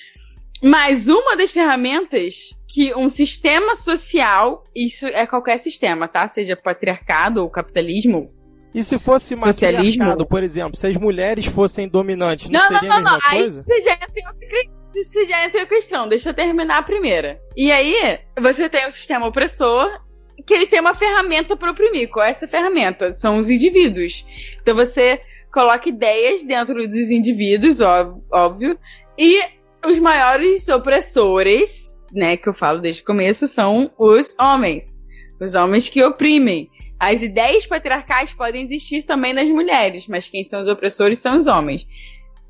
[0.62, 6.28] Mas uma das ferramentas que um sistema social, isso é qualquer sistema, tá?
[6.28, 8.32] Seja patriarcado ou capitalismo.
[8.74, 13.02] E se fosse socialismo, por exemplo, se as mulheres fossem dominantes, não, não seria não,
[13.02, 13.30] não, a mesma não.
[13.30, 13.62] coisa?
[13.62, 16.08] Aí você já entra você já entra em questão.
[16.08, 17.40] Deixa eu terminar a primeira.
[17.56, 19.90] E aí, você tem o sistema opressor
[20.46, 22.10] que ele tem uma ferramenta para oprimir.
[22.10, 23.14] Qual é essa ferramenta?
[23.14, 24.26] São os indivíduos.
[24.62, 25.20] Então você
[25.52, 28.78] coloca ideias dentro dos indivíduos, óbvio,
[29.18, 29.42] e
[29.86, 35.00] os maiores opressores, né, que eu falo desde o começo, são os homens.
[35.40, 36.70] Os homens que oprimem.
[37.00, 41.48] As ideias patriarcais podem existir também nas mulheres, mas quem são os opressores são os
[41.48, 41.88] homens.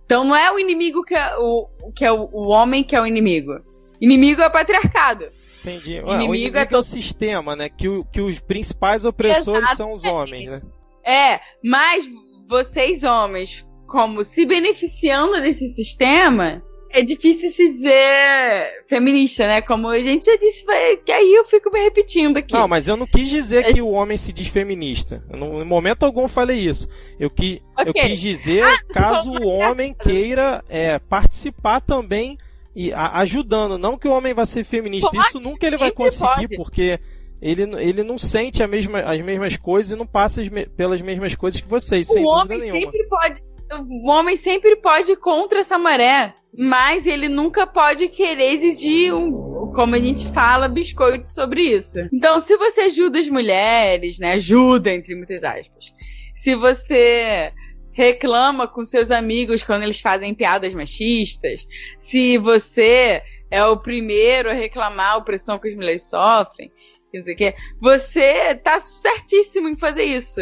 [0.05, 3.01] Então não é o inimigo que é o, que é o, o homem que é
[3.01, 3.61] o inimigo.
[4.01, 5.31] Inimigo é o patriarcado.
[5.61, 5.93] Entendi.
[5.93, 7.69] Inimigo, o inimigo é, é o sistema, né?
[7.69, 9.77] Que, o, que os principais opressores Exatamente.
[9.77, 10.61] são os homens, né?
[11.03, 12.05] É, mas
[12.47, 19.61] vocês, homens, como se beneficiando desse sistema, é difícil se dizer feminista, né?
[19.61, 20.65] Como a gente já disse,
[21.05, 22.53] que aí eu fico me repetindo aqui.
[22.53, 23.73] Não, mas eu não quis dizer é...
[23.73, 25.23] que o homem se diz feminista.
[25.29, 26.87] No momento algum falei isso.
[27.19, 27.87] Eu, que, okay.
[27.87, 32.37] eu quis dizer ah, caso o homem queira é, participar também
[32.75, 33.77] e a, ajudando.
[33.77, 36.57] Não que o homem vai ser feminista, pode, isso nunca ele vai conseguir, pode.
[36.57, 36.99] porque
[37.41, 41.59] ele, ele não sente mesma, as mesmas coisas e não passa me, pelas mesmas coisas
[41.59, 42.09] que vocês.
[42.09, 43.51] O homem sempre pode.
[43.73, 49.71] O homem sempre pode ir contra essa maré, mas ele nunca pode querer exigir um,
[49.73, 51.97] como a gente fala, biscoito sobre isso.
[52.11, 54.33] Então, se você ajuda as mulheres, né?
[54.33, 55.93] Ajuda, entre muitas aspas.
[56.35, 57.53] Se você
[58.01, 61.67] reclama com seus amigos quando eles fazem piadas machistas,
[61.99, 63.21] se você
[63.51, 66.71] é o primeiro a reclamar a opressão que as mulheres sofrem,
[67.13, 70.41] não sei o quê, você tá certíssimo em fazer isso.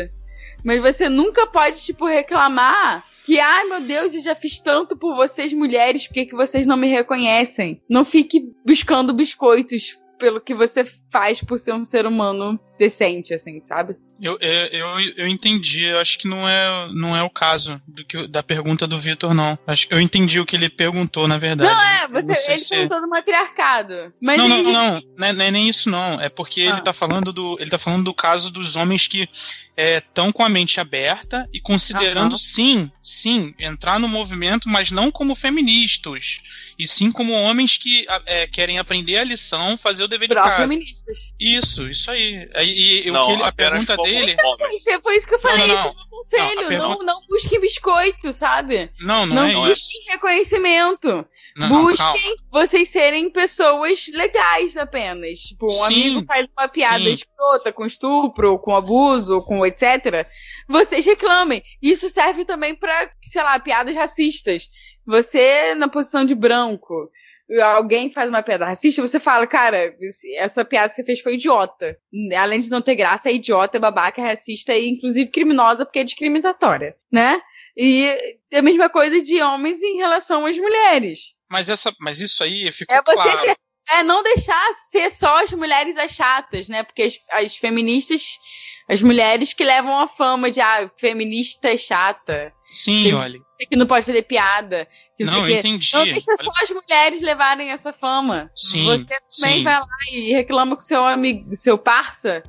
[0.63, 5.15] Mas você nunca pode, tipo, reclamar que, ai meu Deus, eu já fiz tanto por
[5.15, 7.81] vocês mulheres, por que, que vocês não me reconhecem?
[7.89, 13.61] Não fique buscando biscoitos pelo que você faz por ser um ser humano decente, assim,
[13.61, 13.95] sabe?
[14.21, 18.03] Eu, é, eu, eu entendi, eu acho que não é, não é o caso do
[18.03, 19.57] que, da pergunta do Vitor, não.
[19.67, 21.73] Acho que eu entendi o que ele perguntou, na verdade.
[21.73, 24.13] Não, é, você, ele perguntou do matriarcado.
[24.21, 24.63] Mas não, ele...
[24.63, 26.19] não, não, não é, não é nem isso, não.
[26.19, 26.69] É porque ah.
[26.71, 27.57] ele tá falando do.
[27.59, 29.29] Ele tá falando do caso dos homens que
[29.97, 35.09] estão é, com a mente aberta e considerando, sim, sim, entrar no movimento, mas não
[35.09, 36.39] como feministas,
[36.77, 40.67] e sim como homens que é, querem aprender a lição, fazer o dever de casa.
[40.67, 41.33] Feministas.
[41.39, 42.45] Isso, isso aí.
[42.69, 44.31] E, e não, ele, a pergunta dele.
[44.33, 45.67] Então, foi isso que eu falei.
[45.67, 46.09] Não, não, não.
[46.09, 47.05] Conselho, não, pergunta...
[47.05, 48.91] não, não busquem biscoito, sabe?
[48.99, 50.11] Não, não, não é busquem isso.
[50.11, 51.25] reconhecimento.
[51.55, 55.39] Não, busquem vocês serem pessoas legais apenas.
[55.39, 57.11] Tipo, um sim, amigo faz uma piada sim.
[57.11, 60.27] escrota com estupro, com abuso, com etc.
[60.67, 61.63] Vocês reclamem.
[61.81, 64.69] Isso serve também para, sei lá, piadas racistas.
[65.05, 67.09] Você na posição de branco
[67.63, 69.95] alguém faz uma piada racista, você fala, cara,
[70.37, 71.97] essa piada que você fez foi idiota.
[72.37, 75.99] Além de não ter graça, é idiota, é babaca, é racista e inclusive criminosa porque
[75.99, 77.41] é discriminatória, né?
[77.75, 78.07] E
[78.53, 81.33] a mesma coisa de homens em relação às mulheres.
[81.49, 83.45] Mas, essa, mas isso aí ficou é claro.
[83.45, 83.57] Ser,
[83.91, 86.83] é não deixar ser só as mulheres as chatas, né?
[86.83, 88.37] Porque as, as feministas,
[88.89, 92.51] as mulheres que levam a fama de ah, feminista chata.
[92.73, 93.39] Sim, olha.
[93.69, 94.87] Que não pode fazer piada.
[95.15, 95.91] Que não, eu entendi.
[95.93, 98.49] Não deixa só as mulheres levarem essa fama.
[98.55, 98.85] Sim.
[98.85, 99.63] Você também sim.
[99.63, 102.41] vai lá e reclama com seu amigo, seu parça,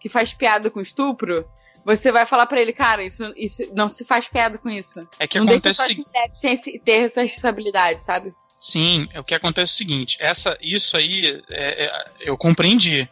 [0.00, 1.48] que faz piada com estupro.
[1.84, 5.06] você vai falar para ele, cara, isso, isso não se faz piada com isso.
[5.20, 6.08] É que não acontece o seguinte.
[6.40, 8.34] Ter, ter essa responsabilidade, sabe?
[8.58, 13.08] Sim, é o que acontece é o seguinte, essa, isso aí é, é, eu compreendi.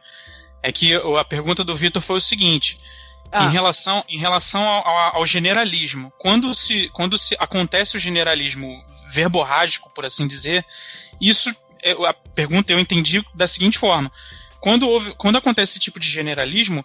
[0.63, 2.79] É que a pergunta do Vitor foi o seguinte:
[3.31, 3.45] ah.
[3.45, 9.91] em relação, em relação ao, ao, generalismo, quando se, quando se acontece o generalismo verborrágico,
[9.95, 10.65] por assim dizer,
[11.21, 11.51] isso
[11.83, 14.11] é, a pergunta eu entendi da seguinte forma:
[14.61, 16.85] quando, houve, quando acontece esse tipo de generalismo,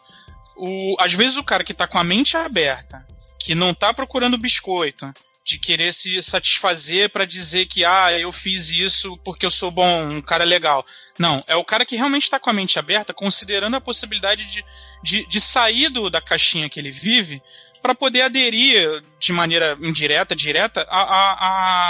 [0.55, 3.05] o, às vezes o cara que está com a mente aberta,
[3.39, 5.13] que não está procurando biscoito,
[5.47, 10.03] de querer se satisfazer para dizer que ah, eu fiz isso porque eu sou bom,
[10.03, 10.85] um cara legal.
[11.17, 14.65] Não, é o cara que realmente está com a mente aberta, considerando a possibilidade de,
[15.01, 17.41] de, de sair do, da caixinha que ele vive
[17.81, 21.33] para poder aderir de maneira indireta, direta, a, a,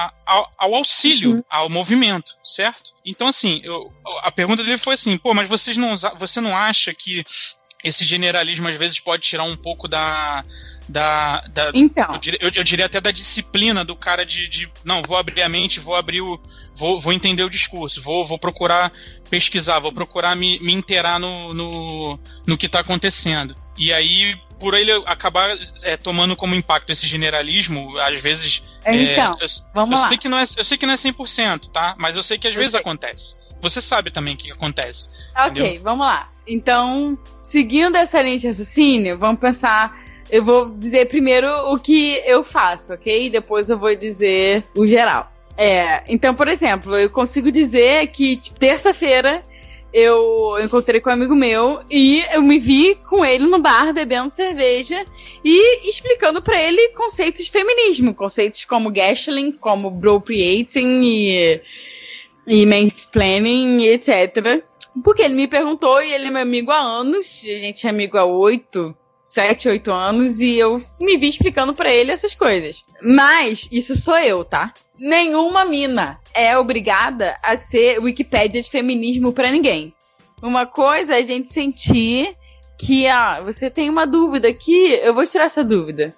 [0.05, 1.43] a, ao, ao, auxílio, uhum.
[1.49, 2.93] ao movimento, certo?
[3.03, 3.91] Então, assim, eu,
[4.21, 7.23] a pergunta dele foi assim, pô, mas vocês não, você não acha que
[7.88, 10.43] esse generalismo às vezes pode tirar um pouco da,
[10.88, 12.13] da, da então.
[12.13, 15.41] eu diria, eu, eu diria, até da disciplina do cara de, de, não vou abrir
[15.41, 16.39] a mente vou abrir o
[16.75, 18.91] vou, vou entender o discurso vou, vou procurar
[19.29, 23.55] pesquisar vou procurar me, me inteirar no, no, no que está acontecendo.
[23.77, 25.49] E aí por ele acabar
[25.83, 28.63] é, tomando como impacto esse generalismo, às vezes.
[28.83, 30.09] É, então, é, eu, vamos eu lá.
[30.09, 31.95] Sei que não é, eu sei que não é 100%, tá?
[31.97, 33.35] Mas eu sei que às vezes acontece.
[33.61, 35.09] Você sabe também o que acontece.
[35.35, 35.81] Ok, entendeu?
[35.83, 36.29] vamos lá.
[36.47, 39.97] Então, seguindo essa linha de raciocínio, vamos pensar.
[40.29, 43.29] Eu vou dizer primeiro o que eu faço, ok?
[43.29, 45.31] Depois eu vou dizer o geral.
[45.57, 49.41] É, então, por exemplo, eu consigo dizer que tipo, terça-feira
[49.93, 54.33] eu encontrei com um amigo meu e eu me vi com ele no bar bebendo
[54.33, 55.05] cerveja
[55.43, 61.61] e explicando para ele conceitos de feminismo, conceitos como gaslighting, como bropriating e,
[62.45, 64.63] e mansplaining, etc.
[65.03, 68.17] Porque ele me perguntou e ele é meu amigo há anos, a gente é amigo
[68.17, 68.95] há oito,
[69.38, 72.83] sete, oito anos, e eu me vi explicando para ele essas coisas.
[73.03, 74.73] Mas isso sou eu, tá?
[74.97, 79.93] Nenhuma mina é obrigada a ser Wikipédia de feminismo para ninguém.
[80.41, 82.35] Uma coisa é a gente sentir
[82.79, 86.15] que ah, você tem uma dúvida aqui, eu vou tirar essa dúvida.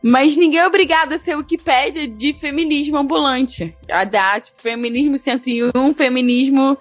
[0.00, 3.76] Mas ninguém é obrigado a ser Wikipédia de feminismo ambulante.
[3.90, 6.78] A dar, tipo, feminismo 101, feminismo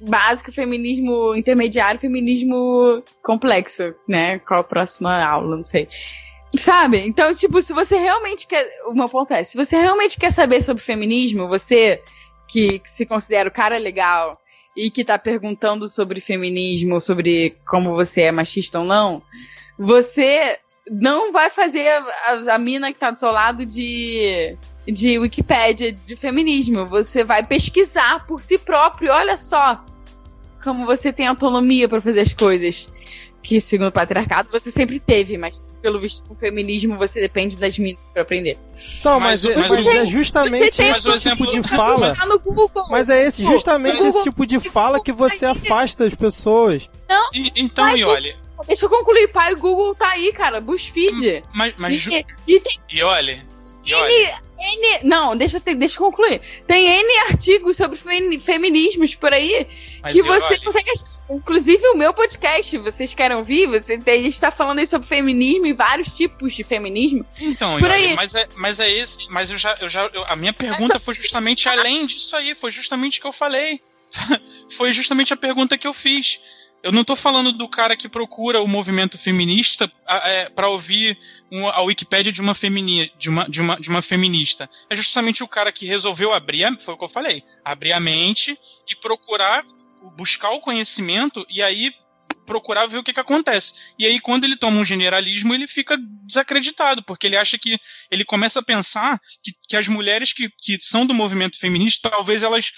[0.00, 4.38] básico, feminismo intermediário, feminismo complexo, né?
[4.40, 5.56] Qual a próxima aula?
[5.56, 5.88] Não sei.
[6.56, 6.98] Sabe?
[7.06, 8.66] Então, tipo, se você realmente quer.
[8.86, 12.02] O meu ponto é: se você realmente quer saber sobre feminismo, você
[12.46, 14.40] que, que se considera o cara legal
[14.76, 19.22] e que tá perguntando sobre feminismo, sobre como você é machista ou não,
[19.78, 20.58] você
[20.90, 26.16] não vai fazer a, a mina que tá do seu lado de de Wikipédia de
[26.16, 26.86] feminismo.
[26.86, 29.12] Você vai pesquisar por si próprio.
[29.12, 29.84] Olha só
[30.62, 32.88] como você tem autonomia para fazer as coisas.
[33.42, 37.56] Que, segundo o patriarcado, você sempre teve, mas pelo visto, com o feminismo você depende
[37.56, 38.58] das meninas para aprender.
[38.98, 42.16] Então, mas, mas, mas, mas é justamente esse tipo de fala.
[42.90, 46.88] Mas é esse, justamente esse tipo de fala que você afasta as pessoas.
[47.08, 47.30] Não.
[47.32, 48.36] E, então, e olha.
[48.66, 51.44] Deixa eu concluir, pai, o Google tá aí, cara, BuzzFeed.
[51.54, 53.46] Mas, mas e, e, tem, e olha,
[53.94, 56.40] N, N, não, deixa, deixa eu concluir.
[56.66, 57.98] Tem N artigos sobre
[58.38, 59.66] feminismos por aí
[60.02, 60.60] Mas que você olha...
[60.60, 60.90] consegue.
[61.30, 63.66] Inclusive o meu podcast, vocês querem ouvir?
[63.66, 67.24] Você a gente tá falando aí sobre feminismo e vários tipos de feminismo.
[67.40, 68.14] Então, por aí.
[68.14, 69.30] mas, é, mas é esse.
[69.30, 69.76] Mas eu já.
[69.80, 72.54] Eu já eu, a minha pergunta foi justamente além disso aí.
[72.54, 73.80] Foi justamente o que eu falei.
[74.76, 76.40] foi justamente a pergunta que eu fiz.
[76.82, 81.18] Eu não estou falando do cara que procura o movimento feminista é, para ouvir
[81.72, 84.70] a Wikipédia de uma, femini, de, uma, de, uma, de uma feminista.
[84.88, 88.00] É justamente o cara que resolveu abrir, a, foi o que eu falei, abrir a
[88.00, 88.56] mente
[88.88, 89.64] e procurar,
[90.16, 91.92] buscar o conhecimento e aí
[92.46, 93.74] procurar ver o que, que acontece.
[93.98, 97.78] E aí, quando ele toma um generalismo, ele fica desacreditado, porque ele acha que.
[98.10, 102.42] Ele começa a pensar que, que as mulheres que, que são do movimento feminista, talvez
[102.42, 102.70] elas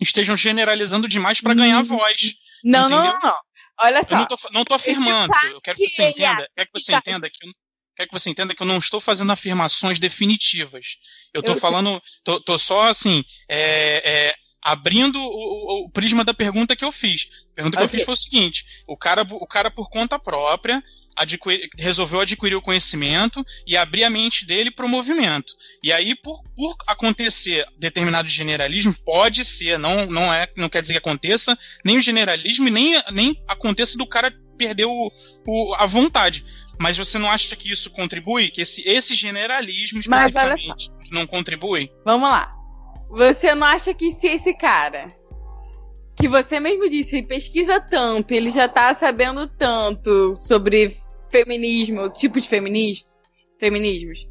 [0.00, 1.84] estejam generalizando demais para ganhar hum.
[1.84, 2.34] voz.
[2.64, 3.36] Não, não, não, não.
[3.80, 4.14] Olha só.
[4.14, 5.32] Eu não tô, não tô afirmando.
[5.50, 6.48] Eu quero que você entenda.
[6.56, 7.52] Quero que você entenda que
[7.96, 10.98] quero que você entenda que eu não estou fazendo afirmações definitivas.
[11.32, 16.76] Eu estou falando, tô, tô, só assim, é, é, abrindo o, o, prisma da pergunta
[16.76, 17.28] que eu fiz.
[17.52, 17.94] A pergunta que okay.
[17.94, 20.82] eu fiz foi o seguinte: o cara, o cara por conta própria
[21.16, 25.54] adquiri, resolveu adquirir o conhecimento e abrir a mente dele para o movimento.
[25.82, 30.94] E aí, por, por acontecer determinado generalismo, pode ser, não, não, é, não quer dizer
[30.94, 35.12] que aconteça, nem o generalismo, nem, nem aconteça do cara perder o,
[35.46, 36.44] o, a vontade.
[36.78, 38.50] Mas você não acha que isso contribui?
[38.50, 41.90] Que esse, esse generalismo especificamente não contribui?
[42.04, 42.52] Vamos lá.
[43.10, 45.08] Você não acha que se esse cara
[46.16, 50.96] que você mesmo disse, pesquisa tanto, ele já tá sabendo tanto sobre
[51.30, 53.12] feminismo, tipo de feminista,
[53.60, 54.26] feminismos,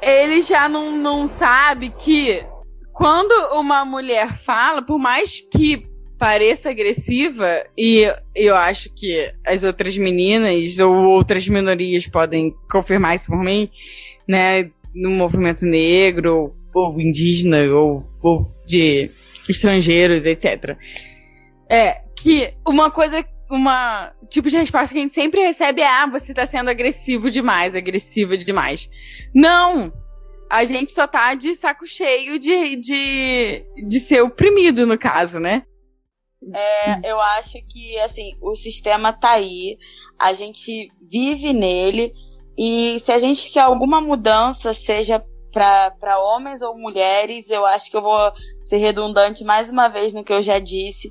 [0.00, 2.44] ele já não, não sabe que
[2.92, 5.84] quando uma mulher fala, por mais que
[6.18, 13.30] pareça agressiva, e eu acho que as outras meninas ou outras minorias podem confirmar isso
[13.30, 13.70] por mim,
[14.26, 14.70] né?
[14.94, 19.10] No movimento negro, ou indígena, ou, ou de
[19.48, 20.76] estrangeiros, etc.
[21.68, 26.06] É que uma coisa, uma tipo de resposta que a gente sempre recebe é: ah,
[26.06, 28.90] você tá sendo agressivo demais, agressiva demais.
[29.34, 29.92] Não!
[30.48, 35.64] A gente só tá de saco cheio de, de, de ser oprimido, no caso, né?
[36.52, 39.78] É, eu acho que assim o sistema tá aí,
[40.18, 42.12] a gente vive nele
[42.56, 47.96] e se a gente quer alguma mudança, seja para homens ou mulheres, eu acho que
[47.96, 48.32] eu vou
[48.62, 51.10] ser redundante mais uma vez no que eu já disse,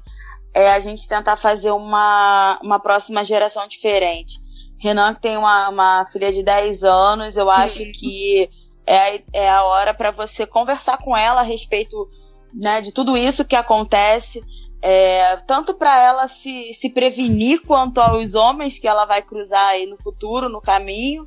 [0.53, 4.39] é a gente tentar fazer uma, uma próxima geração diferente.
[4.77, 8.49] Renan, que tem uma, uma filha de 10 anos, eu acho que
[8.85, 12.07] é, é a hora para você conversar com ela a respeito
[12.53, 14.41] né, de tudo isso que acontece
[14.87, 19.87] é, tanto para ela se, se prevenir quanto aos homens que ela vai cruzar aí
[19.87, 21.25] no futuro, no caminho,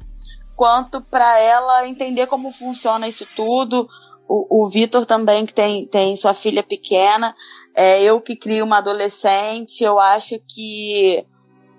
[0.55, 3.89] quanto para ela entender como funciona isso tudo.
[4.29, 7.35] O, o Vitor também, que tem, tem sua filha pequena,
[7.75, 11.27] é, eu que crio uma adolescente, eu acho que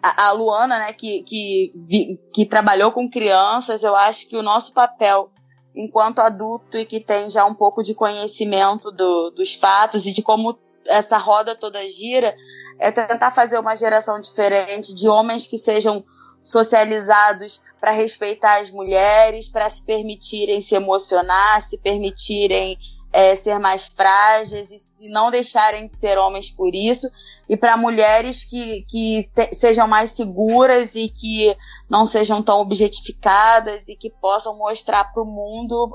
[0.04, 4.74] a, a Luana, né, que, que, que trabalhou com crianças, eu acho que o nosso
[4.74, 5.32] papel
[5.74, 10.22] enquanto adulto e que tem já um pouco de conhecimento do, dos fatos e de
[10.22, 10.58] como
[10.88, 12.36] essa roda toda gira
[12.80, 16.04] é tentar fazer uma geração diferente de homens que sejam
[16.44, 22.78] socializados para respeitar as mulheres, para se permitirem se emocionar, se permitirem
[23.12, 27.10] é, ser mais frágeis e, e, não deixarem de ser homens por isso,
[27.48, 31.56] e para mulheres que, que te, sejam mais seguras e que
[31.90, 35.92] não sejam tão objetificadas e que possam mostrar para o mundo,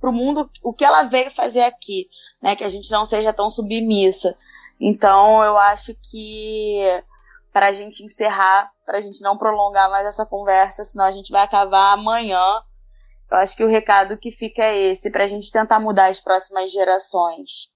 [0.00, 2.08] para o mundo o que ela veio fazer aqui
[2.44, 4.36] né, que a gente não seja tão submissa.
[4.78, 6.78] Então, eu acho que
[7.50, 11.32] para a gente encerrar, para a gente não prolongar mais essa conversa, senão a gente
[11.32, 12.60] vai acabar amanhã.
[13.30, 16.20] Eu acho que o recado que fica é esse, para a gente tentar mudar as
[16.20, 17.72] próximas gerações.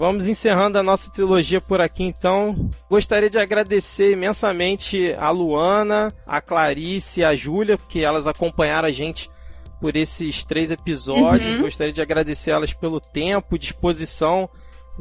[0.00, 2.70] Vamos encerrando a nossa trilogia por aqui então.
[2.88, 8.90] Gostaria de agradecer imensamente a Luana, a Clarice e a Júlia, porque elas acompanharam a
[8.90, 9.28] gente
[9.78, 11.56] por esses três episódios.
[11.56, 11.60] Uhum.
[11.64, 14.48] Gostaria de agradecer elas pelo tempo, disposição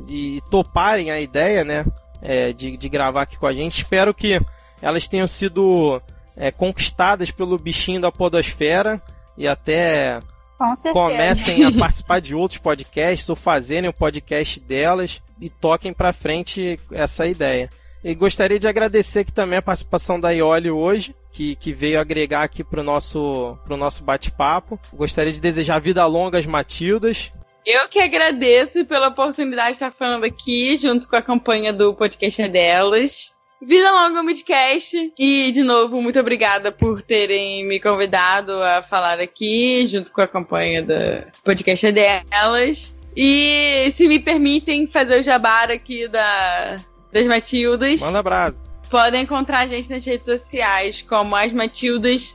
[0.06, 1.86] de toparem a ideia, né?
[2.22, 3.84] É, de, de gravar aqui com a gente.
[3.84, 4.38] Espero que
[4.82, 6.02] elas tenham sido
[6.36, 9.02] é, conquistadas pelo bichinho da podosfera
[9.38, 10.20] e até
[10.92, 16.80] comecem a participar de outros podcasts ou fazerem o podcast delas e toquem para frente
[16.92, 17.70] essa ideia.
[18.04, 22.44] E gostaria de agradecer aqui também a participação da Ioli hoje, que, que veio agregar
[22.44, 24.80] aqui para o nosso, pro nosso bate-papo.
[24.94, 27.32] Gostaria de desejar vida longa às Matildas.
[27.66, 32.48] Eu que agradeço pela oportunidade de estar falando aqui, junto com a campanha do podcast
[32.48, 33.36] delas.
[33.62, 35.14] Vida longa Midcast.
[35.20, 40.28] E, de novo, muito obrigada por terem me convidado a falar aqui, junto com a
[40.28, 40.94] campanha do
[41.44, 42.94] podcast delas.
[43.16, 46.78] E, se me permitem fazer o jabar aqui da,
[47.12, 48.00] das Matildas.
[48.00, 48.62] Manda abraço.
[48.90, 52.34] Podem encontrar a gente nas redes sociais, como as Matildas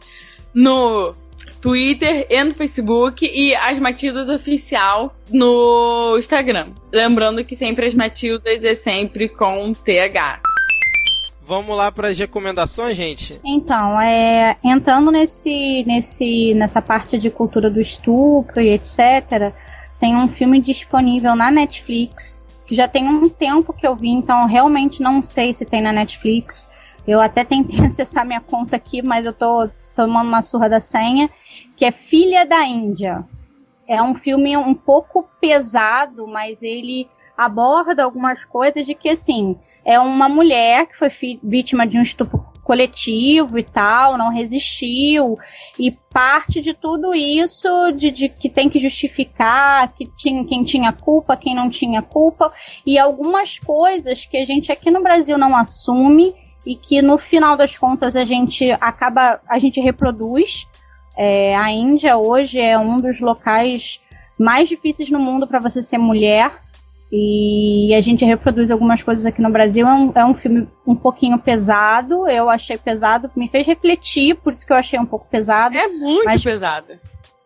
[0.53, 1.15] no
[1.61, 6.73] Twitter e no Facebook e as Matildas Oficial no Instagram.
[6.93, 10.54] Lembrando que sempre as Matildas é sempre com TH.
[11.47, 13.39] Vamos lá para as recomendações, gente?
[13.45, 19.53] Então, é, entrando nesse, nesse, nessa parte de cultura do estupro e etc.,
[20.01, 24.47] tem um filme disponível na Netflix, que já tem um tempo que eu vi, então
[24.47, 26.69] realmente não sei se tem na Netflix.
[27.07, 31.29] Eu até tentei acessar minha conta aqui, mas eu tô tomando uma surra da senha,
[31.77, 33.23] que é Filha da Índia.
[33.87, 37.07] É um filme um pouco pesado, mas ele
[37.37, 41.11] aborda algumas coisas de que, assim, é uma mulher que foi
[41.43, 45.37] vítima de um estupro coletivo e tal, não resistiu,
[45.79, 50.91] e parte de tudo isso de, de que tem que justificar que tinha, quem tinha
[50.91, 52.51] culpa, quem não tinha culpa,
[52.87, 56.35] e algumas coisas que a gente aqui no Brasil não assume
[56.67, 60.67] e que no final das contas a gente acaba, a gente reproduz.
[61.17, 64.01] É, a Índia hoje é um dos locais
[64.39, 66.64] mais difíceis no mundo para você ser mulher.
[67.17, 69.87] E a gente reproduz algumas coisas aqui no Brasil.
[69.87, 72.29] É um, é um filme um pouquinho pesado.
[72.29, 75.79] Eu achei pesado, me fez refletir, por isso que eu achei um pouco pesado.
[75.79, 76.95] É muito mas, pesado.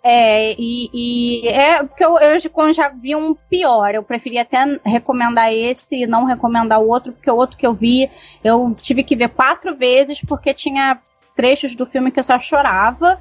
[0.03, 3.95] É, e, e é porque eu, eu já vi um pior.
[3.95, 7.75] Eu preferia até recomendar esse e não recomendar o outro, porque o outro que eu
[7.75, 8.11] vi,
[8.43, 10.99] eu tive que ver quatro vezes porque tinha
[11.37, 13.19] trechos do filme que eu só chorava.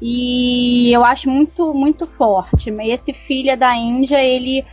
[0.00, 2.70] E eu acho muito, muito forte.
[2.70, 4.64] Esse Filha da Índia, ele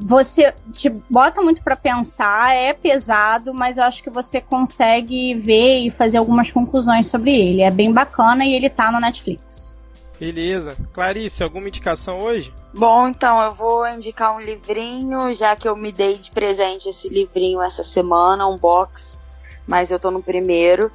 [0.00, 5.80] você te bota muito para pensar, é pesado, mas eu acho que você consegue ver
[5.80, 7.60] e fazer algumas conclusões sobre ele.
[7.60, 9.76] É bem bacana e ele tá no Netflix.
[10.18, 10.76] Beleza.
[10.92, 12.52] Clarice, alguma indicação hoje?
[12.74, 17.08] Bom, então eu vou indicar um livrinho, já que eu me dei de presente esse
[17.08, 19.18] livrinho essa semana, um box,
[19.66, 20.90] mas eu tô no primeiro,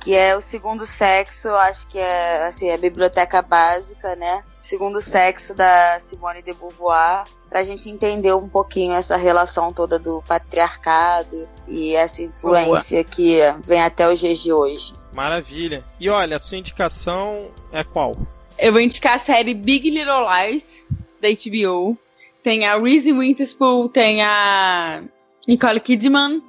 [0.00, 4.42] que é o Segundo Sexo, acho que é assim, a biblioteca básica, né?
[4.66, 9.96] Segundo Sexo da Simone de Beauvoir, para a gente entender um pouquinho essa relação toda
[9.96, 13.14] do patriarcado e essa influência Boa.
[13.14, 14.92] que vem até os dias de hoje.
[15.14, 15.84] Maravilha.
[16.00, 18.16] E olha, a sua indicação é qual?
[18.58, 20.84] Eu vou indicar a série Big Little Lies
[21.22, 21.96] da HBO.
[22.42, 25.04] Tem a Reese Witherspoon, tem a
[25.46, 26.42] Nicole Kidman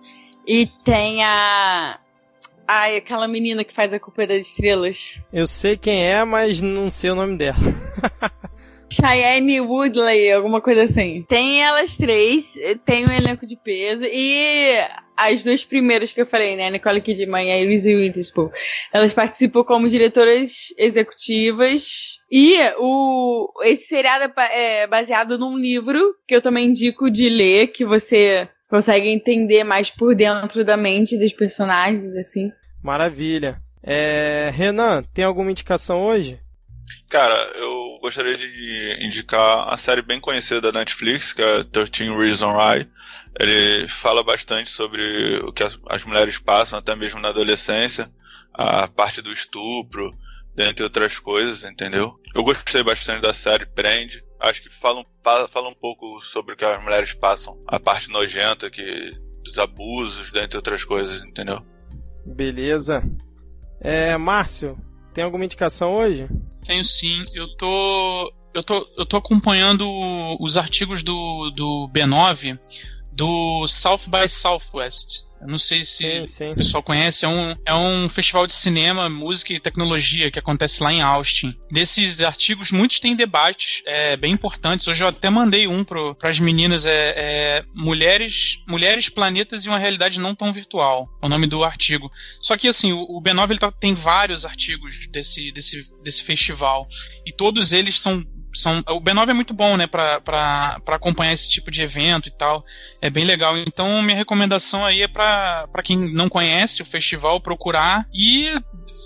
[0.47, 1.99] e tem a
[2.67, 5.21] Ai, aquela menina que faz a Culpa das Estrelas.
[5.31, 7.55] Eu sei quem é, mas não sei o nome dela.
[8.89, 11.25] Cheyenne Woodley, alguma coisa assim.
[11.27, 14.77] Tem elas três, tem um elenco de peso e
[15.15, 18.49] as duas primeiras que eu falei, né, Nicole Kidman e a Reese Witherspoon,
[18.93, 26.35] elas participam como diretoras executivas e o esse seriado é, é baseado num livro que
[26.35, 31.33] eu também indico de ler, que você consegue entender mais por dentro da mente dos
[31.33, 32.51] personagens, assim.
[32.83, 33.61] Maravilha.
[33.81, 36.39] É, Renan, tem alguma indicação hoje?
[37.09, 42.53] Cara, eu gostaria de indicar a série bem conhecida da Netflix, que é 13 Reasons
[42.53, 42.87] Why.
[43.39, 48.11] Ele fala bastante sobre o que as, as mulheres passam, até mesmo na adolescência,
[48.53, 50.11] a parte do estupro,
[50.55, 52.19] dentre outras coisas, entendeu?
[52.33, 54.23] Eu gostei bastante da série, prende.
[54.39, 58.09] Acho que fala, fala, fala um pouco sobre o que as mulheres passam, a parte
[58.09, 59.11] nojenta que
[59.43, 61.61] dos abusos, dentre outras coisas, entendeu?
[62.25, 63.01] Beleza.
[63.81, 64.77] É, Márcio,
[65.13, 66.27] tem alguma indicação hoje?
[66.65, 67.23] Tenho sim.
[67.33, 69.87] Eu tô eu tô, eu tô acompanhando
[70.39, 72.59] os artigos do, do B9
[73.11, 75.26] do South by Southwest.
[75.41, 76.51] Eu não sei se sim, sim.
[76.51, 80.81] o pessoal conhece, é um, é um festival de cinema, música e tecnologia que acontece
[80.81, 81.55] lá em Austin.
[81.71, 84.87] Desses artigos, muitos têm debates é, bem importantes.
[84.87, 89.77] Hoje eu até mandei um para as meninas, é, é, Mulheres, Mulheres, Planetas e uma
[89.77, 92.11] Realidade Não Tão Virtual, é o nome do artigo.
[92.41, 96.87] Só que assim, o, o B9 ele tá, tem vários artigos desse, desse, desse festival,
[97.25, 98.23] e todos eles são
[98.57, 102.65] são, o B9 é muito bom, né, para acompanhar esse tipo de evento e tal.
[103.01, 103.57] É bem legal.
[103.57, 108.49] Então, minha recomendação aí é para quem não conhece o festival procurar e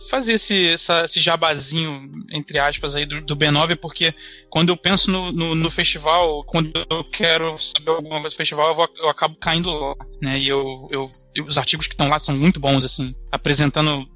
[0.09, 4.13] fazer esse, essa, esse jabazinho, entre aspas, aí do, do B9, porque
[4.49, 8.67] quando eu penso no, no, no, festival, quando eu quero saber alguma coisa do festival,
[8.69, 10.39] eu, vou, eu acabo caindo lá, né?
[10.39, 11.09] E eu, eu,
[11.45, 14.07] os artigos que estão lá são muito bons, assim, apresentando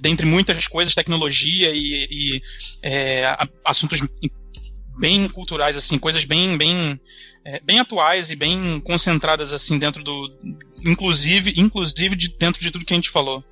[0.00, 2.42] dentre muitas coisas, tecnologia e, e
[2.82, 3.24] é,
[3.64, 4.00] assuntos
[5.00, 7.00] bem culturais, assim, coisas bem, bem,
[7.44, 10.30] é, bem atuais e bem concentradas, assim, dentro do.
[10.84, 13.42] Inclusive, inclusive de, dentro de tudo que a gente falou.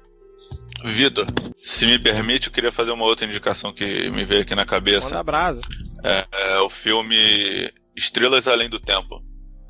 [0.85, 1.27] Vitor,
[1.61, 5.11] se me permite, eu queria fazer uma outra indicação que me veio aqui na cabeça.
[5.11, 5.61] Manda brasa.
[6.05, 9.21] É, é o filme Estrelas Além do Tempo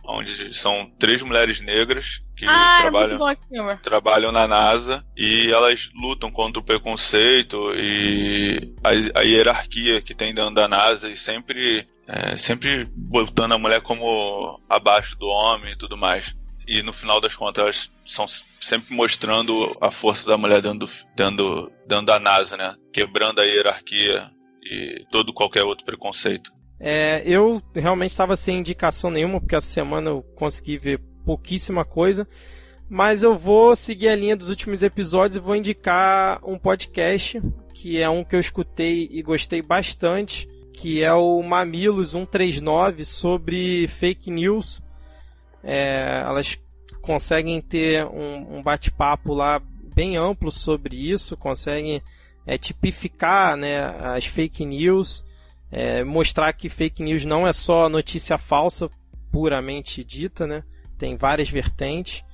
[0.08, 5.90] onde são três mulheres negras que ah, é trabalham, é trabalham na NASA e elas
[5.94, 11.86] lutam contra o preconceito e a, a hierarquia que tem dentro da NASA e sempre,
[12.06, 16.34] é, sempre botando a mulher como abaixo do homem e tudo mais.
[16.66, 18.26] E no final das contas elas são
[18.60, 22.74] sempre mostrando a força da mulher dentro, dentro, dentro da NASA, né?
[22.92, 24.30] Quebrando a hierarquia
[24.62, 26.52] e todo qualquer outro preconceito.
[26.80, 32.26] É, eu realmente estava sem indicação nenhuma, porque essa semana eu consegui ver pouquíssima coisa.
[32.88, 37.40] Mas eu vou seguir a linha dos últimos episódios e vou indicar um podcast,
[37.74, 43.86] que é um que eu escutei e gostei bastante, que é o Mamilos 139 sobre
[43.88, 44.80] fake news.
[45.62, 46.58] É, elas
[47.02, 49.60] conseguem ter um, um bate-papo lá
[49.94, 52.00] bem amplo sobre isso, conseguem
[52.46, 55.24] é, tipificar né, as fake news
[55.70, 58.88] é, mostrar que fake news não é só notícia falsa
[59.30, 60.62] puramente dita, né?
[60.96, 62.24] Tem várias vertentes.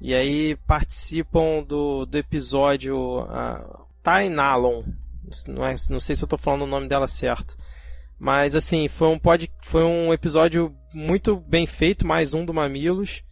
[0.00, 4.82] E aí participam do, do episódio uh, Tainalon.
[5.48, 7.56] Não, é, não sei se eu estou falando o nome dela certo.
[8.18, 13.22] Mas assim, foi um, pod, foi um episódio muito bem feito, mais um do Mamilos.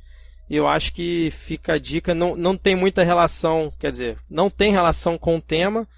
[0.48, 2.14] E eu acho que fica a dica.
[2.14, 5.88] Não, não tem muita relação, quer dizer, não tem relação com o tema,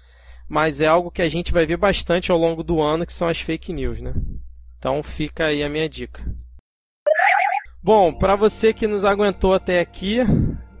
[0.49, 3.27] mas é algo que a gente vai ver bastante ao longo do ano, que são
[3.27, 4.13] as fake news, né?
[4.79, 6.25] Então fica aí a minha dica.
[7.83, 10.17] Bom, para você que nos aguentou até aqui,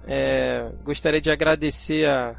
[0.07, 2.35] é, gostaria de agradecer a,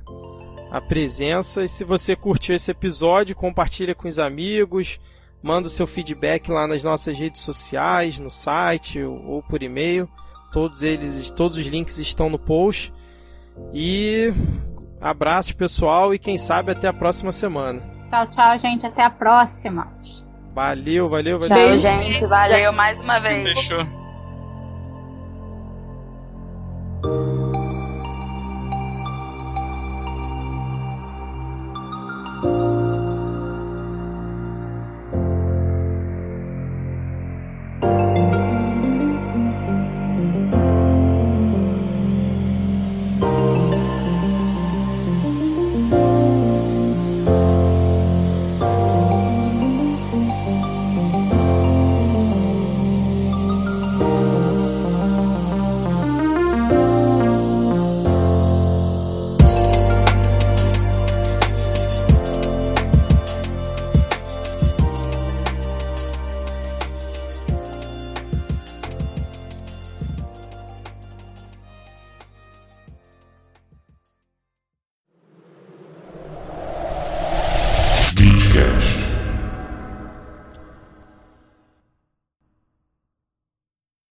[0.73, 1.63] a presença.
[1.63, 4.99] E se você curtiu esse episódio, compartilha com os amigos,
[5.41, 10.09] manda o seu feedback lá nas nossas redes sociais, no site ou, ou por e-mail.
[10.53, 12.93] Todos eles, todos os links estão no post.
[13.73, 14.33] E
[15.01, 17.81] Abraço, pessoal, e quem sabe até a próxima semana.
[18.11, 18.85] Tchau, tchau, gente.
[18.85, 19.89] Até a próxima.
[20.55, 21.79] Valeu, valeu, valeu.
[21.79, 22.27] Tchau, gente.
[22.27, 23.49] Valeu mais uma vez.
[23.49, 23.79] Fechou.